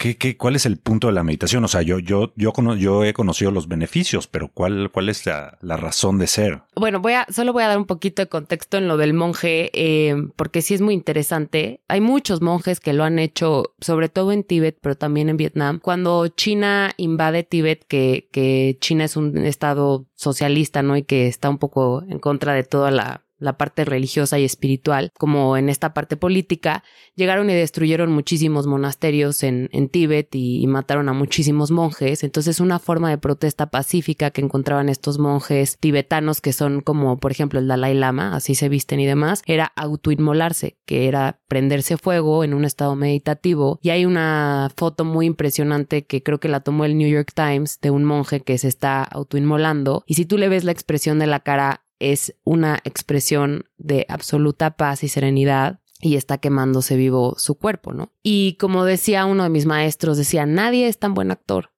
[0.00, 1.62] ¿Qué, qué, cuál es el punto de la meditación?
[1.62, 5.58] O sea, yo, yo, yo, yo he conocido los beneficios, pero ¿cuál, cuál es la,
[5.60, 6.62] razón de ser?
[6.74, 9.70] Bueno, voy a, solo voy a dar un poquito de contexto en lo del monje,
[9.74, 11.82] eh, porque sí es muy interesante.
[11.86, 15.80] Hay muchos monjes que lo han hecho, sobre todo en Tíbet, pero también en Vietnam.
[15.82, 20.96] Cuando China invade Tíbet, que, que China es un estado socialista, ¿no?
[20.96, 25.10] Y que está un poco en contra de toda la la parte religiosa y espiritual,
[25.18, 26.84] como en esta parte política,
[27.16, 32.22] llegaron y destruyeron muchísimos monasterios en, en Tíbet y, y, mataron a muchísimos monjes.
[32.22, 37.32] Entonces, una forma de protesta pacífica que encontraban estos monjes tibetanos, que son como, por
[37.32, 42.44] ejemplo, el Dalai Lama, así se visten y demás, era autoinmolarse, que era prenderse fuego
[42.44, 43.78] en un estado meditativo.
[43.82, 47.80] Y hay una foto muy impresionante que creo que la tomó el New York Times
[47.80, 50.04] de un monje que se está autoinmolando.
[50.06, 54.76] Y si tú le ves la expresión de la cara, es una expresión de absoluta
[54.76, 58.12] paz y serenidad y está quemándose vivo su cuerpo, ¿no?
[58.22, 61.70] Y como decía uno de mis maestros, decía, nadie es tan buen actor.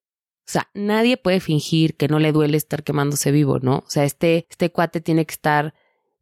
[0.47, 3.79] O sea, nadie puede fingir que no le duele estar quemándose vivo, ¿no?
[3.79, 5.75] O sea, este, este cuate tiene que estar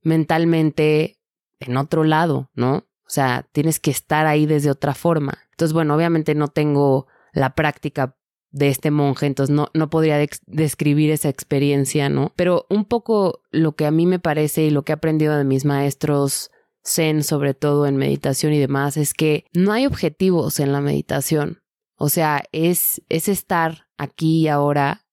[0.02, 1.18] mentalmente
[1.58, 2.76] en otro lado, ¿no?
[2.76, 5.38] O sea, tienes que estar ahí desde otra forma.
[5.50, 8.16] Entonces, bueno, obviamente no tengo la práctica
[8.50, 12.32] de este monje, entonces no, no podría describir esa experiencia, ¿no?
[12.36, 15.44] Pero un poco lo que a mí me parece y lo que he aprendido de
[15.44, 16.50] mis maestros
[16.84, 21.62] zen, sobre todo en meditación y demás, es que no hay objetivos en la meditación.
[21.96, 25.04] O sea, es, es estar aquí y ahora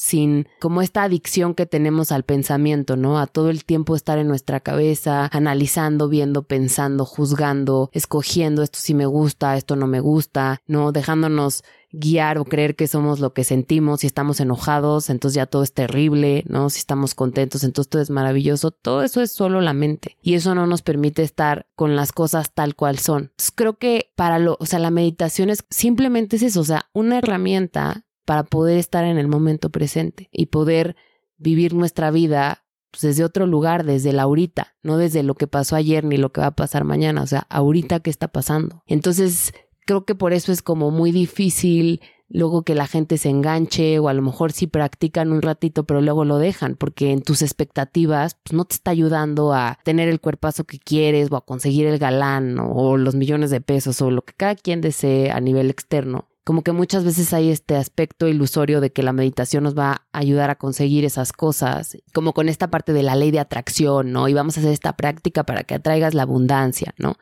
[0.00, 3.18] sin como esta adicción que tenemos al pensamiento, ¿no?
[3.18, 8.94] A todo el tiempo estar en nuestra cabeza, analizando, viendo, pensando, juzgando, escogiendo esto sí
[8.94, 10.92] me gusta, esto no me gusta, ¿no?
[10.92, 15.62] Dejándonos guiar o creer que somos lo que sentimos, si estamos enojados, entonces ya todo
[15.62, 16.70] es terrible, ¿no?
[16.70, 20.54] Si estamos contentos, entonces todo es maravilloso, todo eso es solo la mente y eso
[20.54, 23.32] no nos permite estar con las cosas tal cual son.
[23.54, 27.18] Creo que para lo, o sea, la meditación es simplemente es eso, o sea, una
[27.18, 30.94] herramienta para poder estar en el momento presente y poder
[31.36, 32.62] vivir nuestra vida
[32.92, 36.30] pues, desde otro lugar, desde la ahorita, no desde lo que pasó ayer ni lo
[36.30, 38.84] que va a pasar mañana, o sea, ahorita qué está pasando.
[38.86, 39.52] Entonces,
[39.84, 44.08] creo que por eso es como muy difícil luego que la gente se enganche o
[44.08, 48.36] a lo mejor sí practican un ratito pero luego lo dejan porque en tus expectativas
[48.44, 51.98] pues, no te está ayudando a tener el cuerpazo que quieres o a conseguir el
[51.98, 56.29] galán o los millones de pesos o lo que cada quien desee a nivel externo
[56.50, 60.18] como que muchas veces hay este aspecto ilusorio de que la meditación nos va a
[60.18, 64.26] ayudar a conseguir esas cosas, como con esta parte de la ley de atracción, ¿no?
[64.26, 67.14] Y vamos a hacer esta práctica para que atraigas la abundancia, ¿no?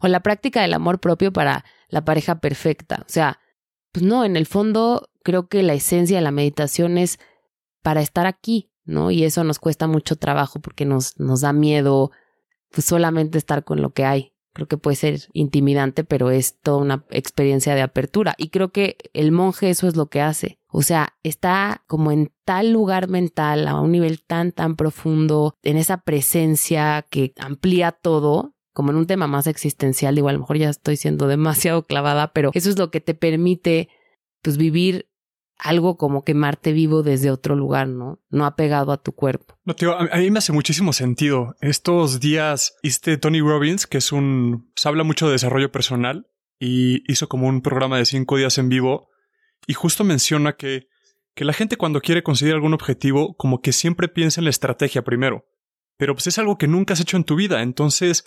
[0.00, 3.02] O la práctica del amor propio para la pareja perfecta.
[3.02, 3.38] O sea,
[3.92, 7.18] pues no, en el fondo creo que la esencia de la meditación es
[7.82, 9.10] para estar aquí, ¿no?
[9.10, 12.12] Y eso nos cuesta mucho trabajo porque nos, nos da miedo
[12.70, 14.29] pues solamente estar con lo que hay.
[14.52, 18.34] Creo que puede ser intimidante, pero es toda una experiencia de apertura.
[18.36, 20.58] Y creo que el monje eso es lo que hace.
[20.68, 25.76] O sea, está como en tal lugar mental, a un nivel tan, tan profundo, en
[25.76, 30.18] esa presencia que amplía todo, como en un tema más existencial.
[30.18, 33.14] Igual a lo mejor ya estoy siendo demasiado clavada, pero eso es lo que te
[33.14, 33.88] permite
[34.42, 35.09] pues vivir
[35.62, 38.20] algo como quemarte vivo desde otro lugar, ¿no?
[38.30, 39.58] No apegado a tu cuerpo.
[39.64, 41.54] No, tío, a, mí me hace muchísimo sentido.
[41.60, 44.70] Estos días, este Tony Robbins, que es un...
[44.74, 46.26] se habla mucho de desarrollo personal
[46.58, 49.08] y hizo como un programa de cinco días en vivo
[49.66, 50.88] y justo menciona que,
[51.34, 55.02] que la gente cuando quiere conseguir algún objetivo como que siempre piensa en la estrategia
[55.02, 55.46] primero.
[55.98, 58.24] Pero pues es algo que nunca has hecho en tu vida, entonces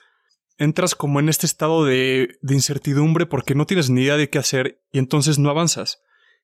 [0.60, 4.38] entras como en este estado de, de incertidumbre porque no tienes ni idea de qué
[4.38, 6.04] hacer y entonces no avanzas.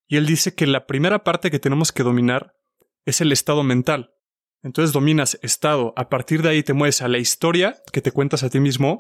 [0.09, 2.55] Y él dice que la primera parte que tenemos que dominar
[3.05, 4.11] es el estado mental.
[4.63, 8.43] Entonces dominas estado, a partir de ahí te mueves a la historia que te cuentas
[8.43, 8.99] a ti mismo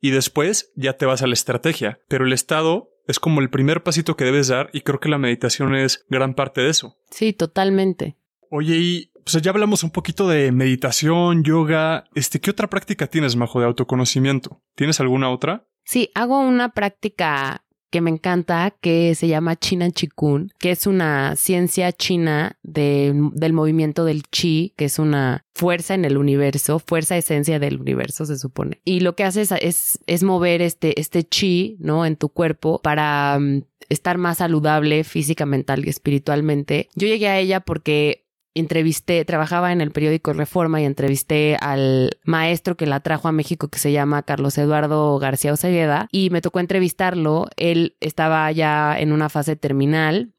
[0.00, 2.00] y después ya te vas a la estrategia.
[2.08, 5.18] Pero el estado es como el primer pasito que debes dar y creo que la
[5.18, 6.96] meditación es gran parte de eso.
[7.10, 8.16] Sí, totalmente.
[8.50, 12.04] Oye, y pues ya hablamos un poquito de meditación, yoga.
[12.14, 14.62] Este, ¿qué otra práctica tienes, Majo, de autoconocimiento?
[14.74, 15.68] ¿Tienes alguna otra?
[15.84, 21.36] Sí, hago una práctica que me encanta, que se llama China Chikun, que es una
[21.36, 27.58] ciencia china del movimiento del chi, que es una fuerza en el universo, fuerza esencia
[27.58, 28.80] del universo, se supone.
[28.84, 32.04] Y lo que hace es, es, mover este, este chi, ¿no?
[32.04, 36.88] En tu cuerpo para mm, estar más saludable física, mental y espiritualmente.
[36.94, 38.25] Yo llegué a ella porque
[38.60, 43.68] entrevisté, trabajaba en el periódico Reforma y entrevisté al maestro que la trajo a México
[43.68, 47.48] que se llama Carlos Eduardo García Osegueda y me tocó entrevistarlo.
[47.56, 50.32] Él estaba ya en una fase terminal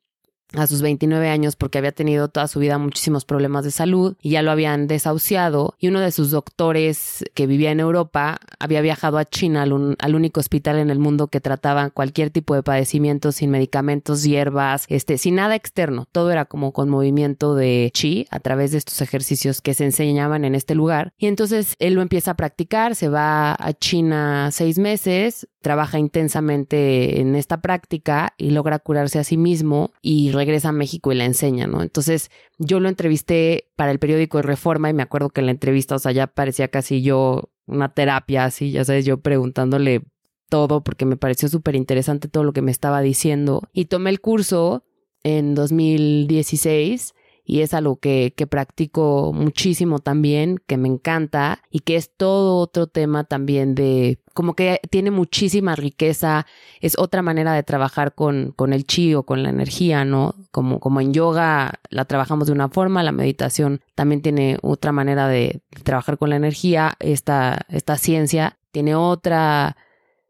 [0.53, 4.31] a sus 29 años porque había tenido toda su vida muchísimos problemas de salud y
[4.31, 5.75] ya lo habían desahuciado.
[5.79, 10.39] Y uno de sus doctores que vivía en Europa había viajado a China al, único
[10.39, 15.35] hospital en el mundo que trataba cualquier tipo de padecimiento sin medicamentos, hierbas, este, sin
[15.35, 19.73] nada externo, todo era como con movimiento de chi a través de estos ejercicios que
[19.73, 21.13] se enseñaban en este lugar.
[21.17, 27.19] Y entonces él lo empieza a practicar, se va a China seis meses, trabaja intensamente
[27.19, 31.25] en esta práctica y logra curarse a sí mismo y regresa a México y la
[31.25, 31.81] enseña, ¿no?
[31.81, 35.95] Entonces yo lo entrevisté para el periódico Reforma y me acuerdo que en la entrevista,
[35.95, 40.03] o sea, ya parecía casi yo una terapia así, ya sabes, yo preguntándole
[40.47, 44.21] todo porque me pareció súper interesante todo lo que me estaba diciendo y tomé el
[44.21, 44.85] curso
[45.23, 47.13] en 2016
[47.49, 52.57] y es algo que, que practico muchísimo también, que me encanta y que es todo
[52.57, 56.45] otro tema también de como que tiene muchísima riqueza,
[56.81, 60.35] es otra manera de trabajar con, con el chi o con la energía, ¿no?
[60.51, 65.29] Como, como en yoga la trabajamos de una forma, la meditación también tiene otra manera
[65.29, 69.77] de, trabajar con la energía, esta, esta ciencia tiene otra,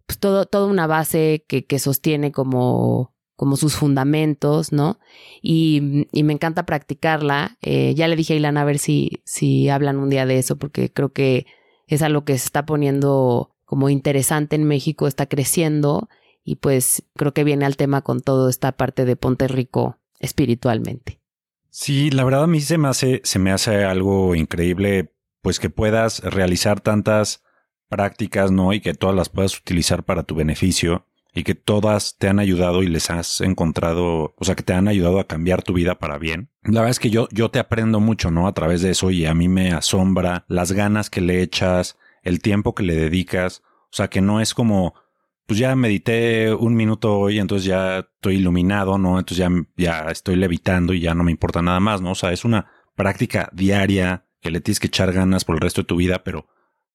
[0.05, 4.99] pues todo, toda una base que, que sostiene como como sus fundamentos, ¿no?
[5.41, 7.57] Y, y me encanta practicarla.
[7.61, 10.57] Eh, ya le dije a Ilana a ver si, si hablan un día de eso,
[10.57, 11.45] porque creo que
[11.85, 16.09] es algo que se está poniendo como interesante en México, está creciendo
[16.43, 21.21] y pues creo que viene al tema con toda esta parte de Ponte Rico espiritualmente.
[21.69, 25.69] Sí, la verdad a mí se me hace, se me hace algo increíble, pues que
[25.69, 27.43] puedas realizar tantas
[27.87, 28.73] prácticas, ¿no?
[28.73, 31.05] Y que todas las puedas utilizar para tu beneficio
[31.37, 34.87] y que todas te han ayudado y les has encontrado, o sea, que te han
[34.87, 36.49] ayudado a cambiar tu vida para bien.
[36.63, 38.47] La verdad es que yo, yo te aprendo mucho, ¿no?
[38.47, 42.39] A través de eso y a mí me asombra las ganas que le echas, el
[42.39, 44.95] tiempo que le dedicas, o sea, que no es como,
[45.45, 49.19] pues ya medité un minuto hoy, entonces ya estoy iluminado, ¿no?
[49.19, 52.13] Entonces ya, ya estoy levitando y ya no me importa nada más, ¿no?
[52.13, 55.81] O sea, es una práctica diaria que le tienes que echar ganas por el resto
[55.81, 56.47] de tu vida, pero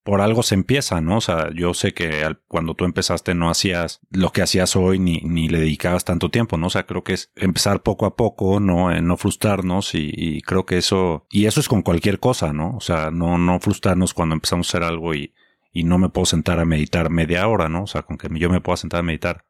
[0.03, 1.19] por algo se empieza, ¿no?
[1.19, 5.21] O sea, yo sé que cuando tú empezaste no hacías lo que hacías hoy ni,
[5.21, 6.67] ni le dedicabas tanto tiempo, ¿no?
[6.67, 8.93] O sea, creo que es empezar poco a poco, ¿no?
[8.93, 12.77] En no frustrarnos y, creo que eso, y eso es con cualquier cosa, ¿no?
[12.77, 15.35] O sea, no, no frustrarnos cuando empezamos a hacer algo y,
[15.73, 17.85] y no me puedo sentar a meditar media hora, ¿no?
[17.85, 19.45] O sea, con que yo me pueda sentar a meditar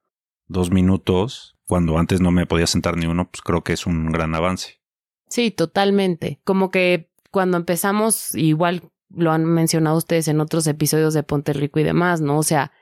[0.48, 4.12] dos minutos, cuando antes no me podía sentar ni uno, pues creo que es un
[4.12, 4.82] gran avance.
[5.28, 6.40] Sí, totalmente.
[6.44, 11.80] Como que cuando empezamos, igual lo han mencionado ustedes en otros episodios de Ponte Rico
[11.80, 12.38] y demás, ¿no?
[12.38, 12.72] O sea,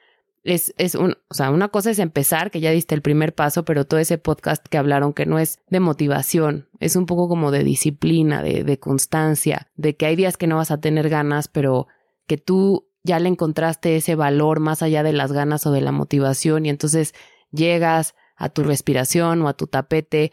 [0.42, 3.64] es, es un, o sea, una cosa es empezar, que ya diste el primer paso,
[3.64, 7.50] pero todo ese podcast que hablaron que no es de motivación, es un poco como
[7.50, 11.48] de disciplina, de, de constancia, de que hay días que no vas a tener ganas,
[11.48, 11.88] pero
[12.26, 15.92] que tú ya le encontraste ese valor más allá de las ganas o de la
[15.92, 17.14] motivación y entonces
[17.50, 20.32] llegas a tu respiración o a tu tapete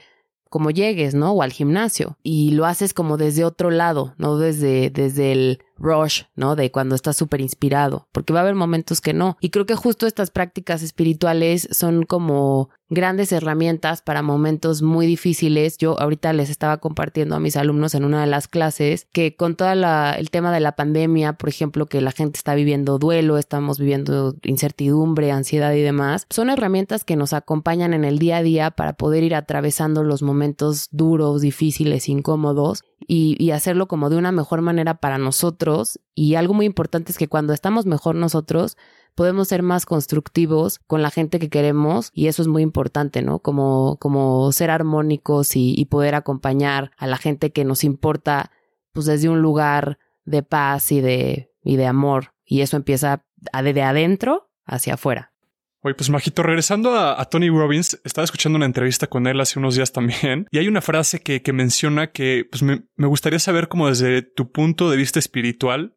[0.49, 1.31] como llegues, ¿no?
[1.31, 2.17] O al gimnasio.
[2.23, 6.55] Y lo haces como desde otro lado, no desde, desde el rush, ¿no?
[6.55, 9.37] De cuando estás súper inspirado, porque va a haber momentos que no.
[9.39, 15.77] Y creo que justo estas prácticas espirituales son como grandes herramientas para momentos muy difíciles.
[15.77, 19.55] Yo ahorita les estaba compartiendo a mis alumnos en una de las clases que con
[19.55, 23.79] todo el tema de la pandemia, por ejemplo, que la gente está viviendo duelo, estamos
[23.79, 28.71] viviendo incertidumbre, ansiedad y demás, son herramientas que nos acompañan en el día a día
[28.71, 34.31] para poder ir atravesando los momentos duros, difíciles, incómodos y, y hacerlo como de una
[34.31, 35.99] mejor manera para nosotros.
[36.15, 38.77] Y algo muy importante es que cuando estamos mejor nosotros,
[39.17, 43.39] podemos ser más constructivos con la gente que queremos y eso es muy importante, ¿no?
[43.39, 48.51] Como, como ser armónicos y, poder acompañar a la gente que nos importa,
[48.93, 52.35] pues desde un lugar de paz y de, y de amor.
[52.45, 55.33] Y eso empieza de adentro hacia afuera.
[55.81, 59.75] Oye, pues Majito, regresando a, Tony Robbins, estaba escuchando una entrevista con él hace unos
[59.75, 63.67] días también, y hay una frase que, que menciona que pues me, me, gustaría saber
[63.67, 65.95] como desde tu punto de vista espiritual,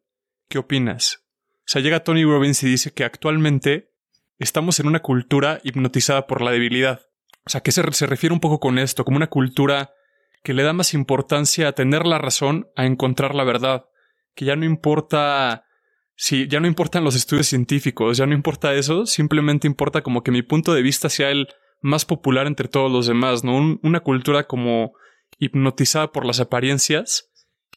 [0.49, 1.21] ¿qué opinas?
[1.65, 3.91] Sea, llega Tony Robbins y dice que actualmente
[4.39, 7.01] estamos en una cultura hipnotizada por la debilidad.
[7.45, 9.05] O sea, ¿qué se, se refiere un poco con esto?
[9.05, 9.91] Como una cultura
[10.43, 13.85] que le da más importancia a tener la razón, a encontrar la verdad.
[14.35, 15.65] Que ya no importa
[16.15, 20.29] si ya no importan los estudios científicos, ya no importa eso, simplemente importa como que
[20.29, 21.47] mi punto de vista sea el
[21.81, 23.79] más popular entre todos los demás, ¿no?
[23.81, 24.93] una cultura como
[25.39, 27.30] hipnotizada por las apariencias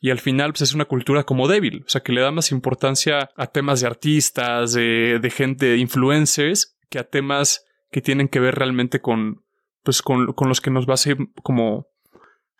[0.04, 2.52] y al final pues es una cultura como débil, o sea que le da más
[2.52, 8.38] importancia a temas de artistas, de, gente, de influencers, que a temas que tienen que
[8.38, 9.46] ver realmente con,
[9.82, 11.86] pues con, con los que nos va a ser como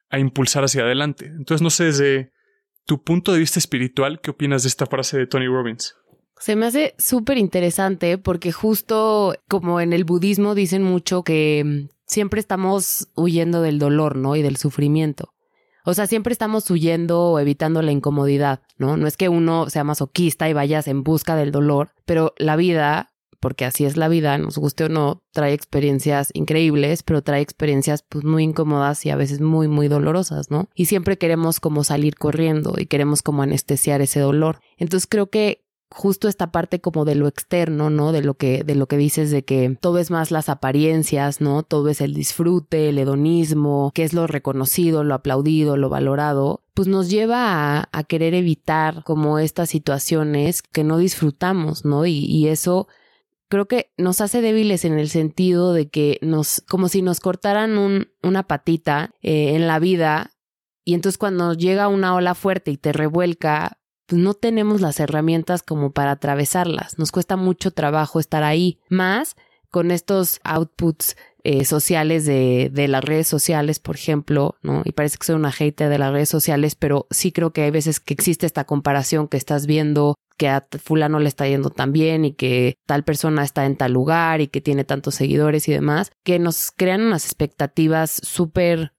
[0.09, 1.27] a impulsar hacia adelante.
[1.27, 2.33] Entonces no sé desde
[2.87, 5.95] tu punto de vista espiritual, ¿qué opinas de esta frase de Tony Robbins?
[6.39, 11.89] Se me hace súper interesante porque justo como en el budismo dicen mucho que mm,
[12.07, 14.35] siempre estamos huyendo del dolor, ¿no?
[14.35, 15.34] Y del sufrimiento.
[15.85, 18.97] O sea, siempre estamos huyendo o evitando la incomodidad, ¿no?
[18.97, 23.13] No es que uno sea masoquista y vayas en busca del dolor, pero la vida,
[23.39, 28.03] porque así es la vida, nos guste o no, trae experiencias increíbles, pero trae experiencias
[28.09, 30.69] pues muy incómodas y a veces muy, muy dolorosas, ¿no?
[30.75, 34.61] Y siempre queremos como salir corriendo y queremos como anestesiar ese dolor.
[34.79, 35.64] Entonces creo que
[35.95, 38.11] justo esta parte como de lo externo, ¿no?
[38.11, 41.63] De lo que, de lo que dices de que todo es más las apariencias, ¿no?
[41.63, 46.89] Todo es el disfrute, el hedonismo, que es lo reconocido, lo aplaudido, lo valorado, pues
[46.89, 52.07] nos lleva a, a querer evitar como estas situaciones que no disfrutamos, ¿no?
[52.07, 52.89] Y, y eso
[53.49, 57.79] creo que nos hace débiles en el sentido de que nos, como si nos cortaran
[57.79, 60.33] un, una patita eh, en la vida
[60.85, 65.63] y entonces cuando llega una ola fuerte y te revuelca, pues no tenemos las herramientas
[65.63, 66.99] como para atravesarlas.
[66.99, 68.79] Nos cuesta mucho trabajo estar ahí.
[68.89, 69.37] Más
[69.71, 74.83] con estos outputs eh, sociales de, de, las redes sociales, por ejemplo, ¿no?
[74.85, 77.71] Y parece que soy una hater de las redes sociales, pero sí creo que hay
[77.71, 81.93] veces que existe esta comparación que estás viendo que a fulano le está yendo tan
[81.93, 85.73] bien y que tal persona está en tal lugar y que tiene tantos seguidores y
[85.73, 88.93] demás, que nos crean unas expectativas súper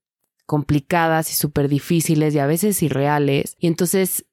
[0.45, 3.55] complicadas y súper difíciles y a veces irreales.
[3.59, 4.25] Y entonces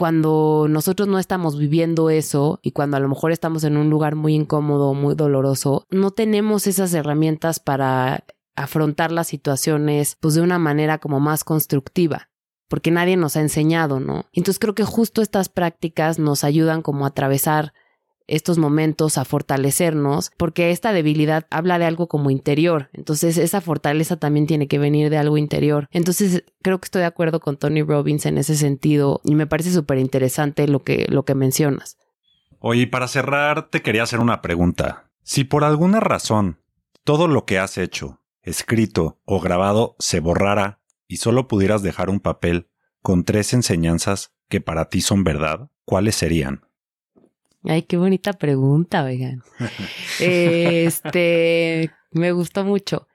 [0.00, 4.14] cuando nosotros no estamos viviendo eso y cuando a lo mejor estamos en un lugar
[4.14, 8.24] muy incómodo, muy doloroso, no tenemos esas herramientas para
[8.56, 12.30] afrontar las situaciones pues de una manera como más constructiva
[12.66, 14.24] porque nadie nos ha enseñado, ¿no?
[14.32, 17.74] Entonces creo que justo estas prácticas nos ayudan como a atravesar
[18.30, 24.16] estos momentos a fortalecernos, porque esta debilidad habla de algo como interior, entonces esa fortaleza
[24.16, 25.88] también tiene que venir de algo interior.
[25.90, 29.72] Entonces creo que estoy de acuerdo con Tony Robbins en ese sentido y me parece
[29.72, 31.98] súper interesante lo que, lo que mencionas.
[32.58, 35.10] Oye, para cerrar, te quería hacer una pregunta.
[35.22, 36.60] Si por alguna razón
[37.04, 42.20] todo lo que has hecho, escrito o grabado se borrara y solo pudieras dejar un
[42.20, 42.68] papel
[43.02, 46.66] con tres enseñanzas que para ti son verdad, ¿cuáles serían?
[47.64, 49.42] Ay, qué bonita pregunta, vegan.
[50.20, 53.06] este, me gustó mucho.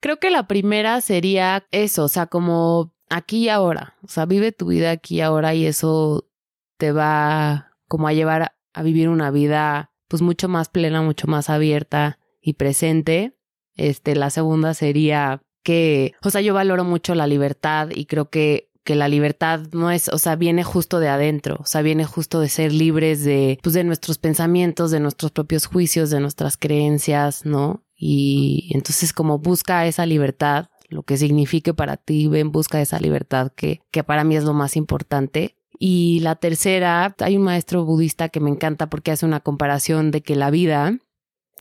[0.00, 3.96] Creo que la primera sería eso, o sea, como aquí y ahora.
[4.02, 6.28] O sea, vive tu vida aquí y ahora y eso
[6.76, 11.50] te va como a llevar a vivir una vida pues mucho más plena, mucho más
[11.50, 13.36] abierta y presente.
[13.74, 18.70] Este, la segunda sería que, o sea, yo valoro mucho la libertad y creo que
[18.86, 22.40] que la libertad no es, o sea, viene justo de adentro, o sea, viene justo
[22.40, 27.44] de ser libres de, pues, de nuestros pensamientos, de nuestros propios juicios, de nuestras creencias,
[27.44, 27.82] ¿no?
[27.96, 33.52] Y entonces como busca esa libertad, lo que signifique para ti, ven, busca esa libertad
[33.56, 35.56] que, que para mí es lo más importante.
[35.78, 40.22] Y la tercera, hay un maestro budista que me encanta porque hace una comparación de
[40.22, 40.96] que la vida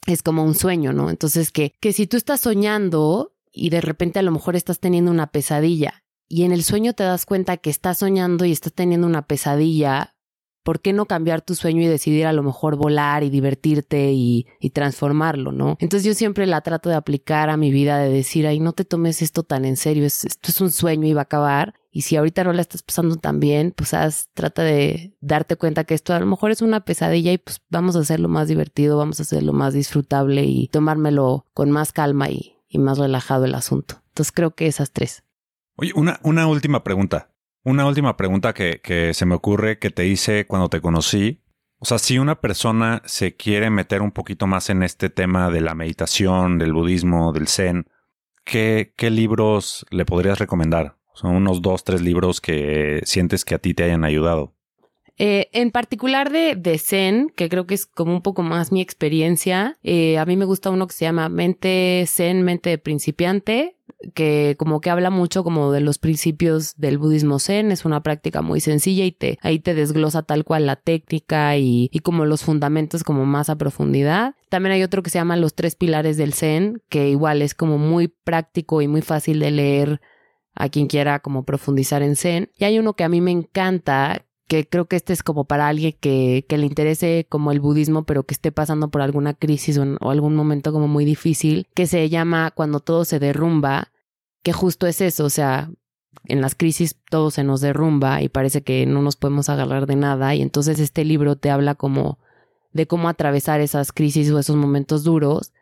[0.06, 1.10] es como un sueño, ¿no?
[1.10, 5.10] Entonces que, que si tú estás soñando y de repente a lo mejor estás teniendo
[5.10, 9.08] una pesadilla y en el sueño te das cuenta que estás soñando y estás teniendo
[9.08, 10.16] una pesadilla,
[10.66, 14.48] ¿por qué no cambiar tu sueño y decidir a lo mejor volar y divertirte y,
[14.60, 15.78] y, transformarlo, ¿no?
[15.80, 18.84] Entonces yo siempre la trato de aplicar a mi vida, de decir, ay, no te
[18.84, 21.76] tomes esto tan en serio, es, esto es un sueño y va a acabar.
[21.92, 25.84] Y si ahorita no la estás pasando tan bien, pues haz, trata de darte cuenta
[25.84, 28.98] que esto a lo mejor es una pesadilla y pues vamos a hacerlo más divertido,
[28.98, 33.54] vamos a hacerlo más disfrutable y tomármelo con más calma y, y más relajado el
[33.54, 34.02] asunto.
[34.08, 35.25] Entonces creo que esas tres.
[35.78, 37.32] Oye, una, una última pregunta.
[37.64, 41.42] Una última pregunta que, que se me ocurre que te hice cuando te conocí.
[41.80, 45.62] O sea, si una persona se quiere meter un poquito más en este tema de
[45.62, 47.88] la meditación, del budismo, del zen,
[48.46, 50.98] ¿qué, qué libros le podrías recomendar?
[51.14, 54.55] Son unos dos, tres libros que sientes que a ti te hayan ayudado.
[55.18, 59.78] Eh, en particular de, Zen, que creo que es como un poco más mi experiencia,
[59.84, 63.78] eh, a mí me gusta uno que se llama Mente Zen, Mente de Principiante,
[64.14, 68.42] que como que habla mucho como de los principios del budismo zen, es una práctica
[68.42, 72.44] muy sencilla y te, ahí te desglosa tal cual la técnica y, y como los
[72.44, 74.36] fundamentos como más a profundidad.
[74.50, 77.78] También hay otro que se llama Los tres pilares del zen, que igual es como
[77.78, 80.02] muy práctico y muy fácil de leer
[80.56, 82.50] a quien quiera como profundizar en zen.
[82.58, 85.68] Y hay uno que a mí me encanta, que creo que este es como para
[85.68, 89.78] alguien que, que le interese como el budismo, pero que esté pasando por alguna crisis
[89.78, 93.92] o, algún momento como muy difícil, que se llama Cuando todo se derrumba,
[94.44, 95.72] que justo es eso, o sea,
[96.26, 99.96] en las crisis todo se nos derrumba y parece que no nos podemos agarrar de
[99.96, 102.20] nada y entonces este libro te habla como
[102.72, 105.54] de cómo atravesar esas crisis o esos momentos duros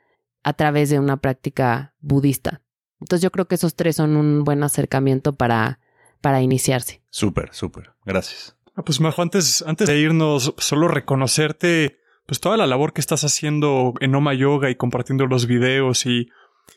[0.43, 2.61] a través de una práctica budista.
[2.99, 5.79] Entonces yo creo que esos tres son un buen acercamiento para,
[6.21, 7.01] para iniciarse.
[7.09, 7.91] Súper, súper.
[8.05, 8.55] Gracias.
[8.75, 13.23] Ah, pues Majo, antes, antes de irnos, solo reconocerte pues toda la labor que estás
[13.23, 16.29] haciendo en Oma Yoga y compartiendo los videos y,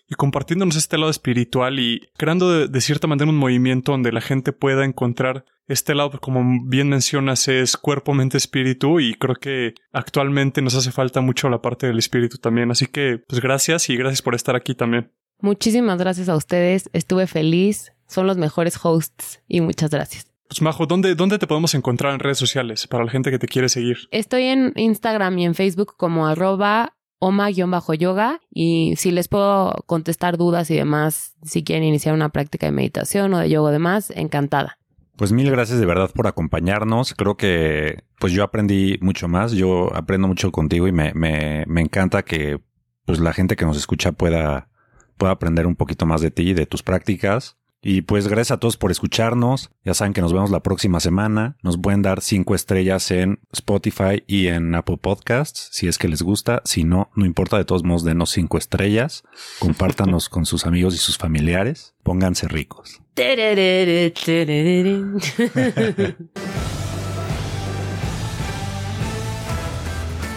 [0.09, 4.21] y compartiéndonos este lado espiritual y creando de, de, cierta manera un movimiento donde la
[4.21, 9.75] gente pueda encontrar este lado, como bien mencionas, es cuerpo, mente, espíritu y creo que
[9.93, 12.71] actualmente nos hace falta mucho la parte del espíritu también.
[12.71, 15.13] Así que pues gracias y gracias por estar aquí también.
[15.41, 20.36] Muchísimas gracias a ustedes, estuve feliz, son los mejores hosts y muchas gracias.
[20.49, 23.49] Pues Majo, ¿dónde, ¿dónde te podemos encontrar en redes sociales para la gente que te
[23.49, 24.09] quiere seguir?
[24.11, 30.71] Estoy en Instagram y en Facebook como arroba oma-yoga y si les puedo contestar dudas
[30.71, 34.79] y demás, si quieren iniciar una práctica de meditación o de yoga o demás, encantada.
[35.17, 37.15] Pues mil gracias de verdad por acompañarnos.
[37.15, 39.53] Creo que pues yo aprendí mucho más.
[39.53, 42.61] Yo aprendo mucho contigo y me, me, me encanta que
[43.07, 44.69] pues la gente que nos escucha pueda,
[45.17, 47.57] pueda aprender un poquito más de ti y de tus prácticas.
[47.83, 49.71] Y pues gracias a todos por escucharnos.
[49.85, 51.57] Ya saben que nos vemos la próxima semana.
[51.63, 56.23] Nos pueden dar cinco estrellas en Spotify y en Apple Podcasts si es que les
[56.23, 56.63] gusta.
[56.65, 59.23] Si no, no importa, de todos modos, denos cinco estrellas.
[59.59, 61.95] Compártanos con sus amigos y sus familiares.
[62.03, 63.01] Pónganse ricos.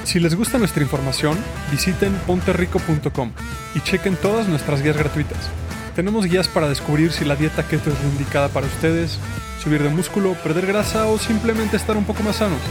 [0.10, 1.38] Si les gusta nuestra información,
[1.70, 3.32] visiten ponterrico.com
[3.76, 5.52] y chequen todas nuestras guías gratuitas.
[6.00, 9.20] Tenemos guías para descubrir si la dieta keto es la indicada para ustedes,
[9.62, 12.62] subir de músculo, perder grasa o simplemente estar un poco más sanos.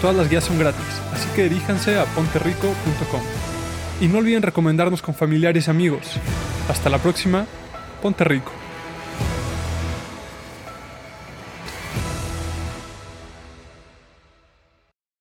[0.00, 3.20] Todas las guías son gratis, así que diríjanse a ponterrico.com.
[4.00, 6.08] Y no olviden recomendarnos con familiares y amigos.
[6.68, 7.46] Hasta la próxima,
[8.02, 8.50] Ponte Rico.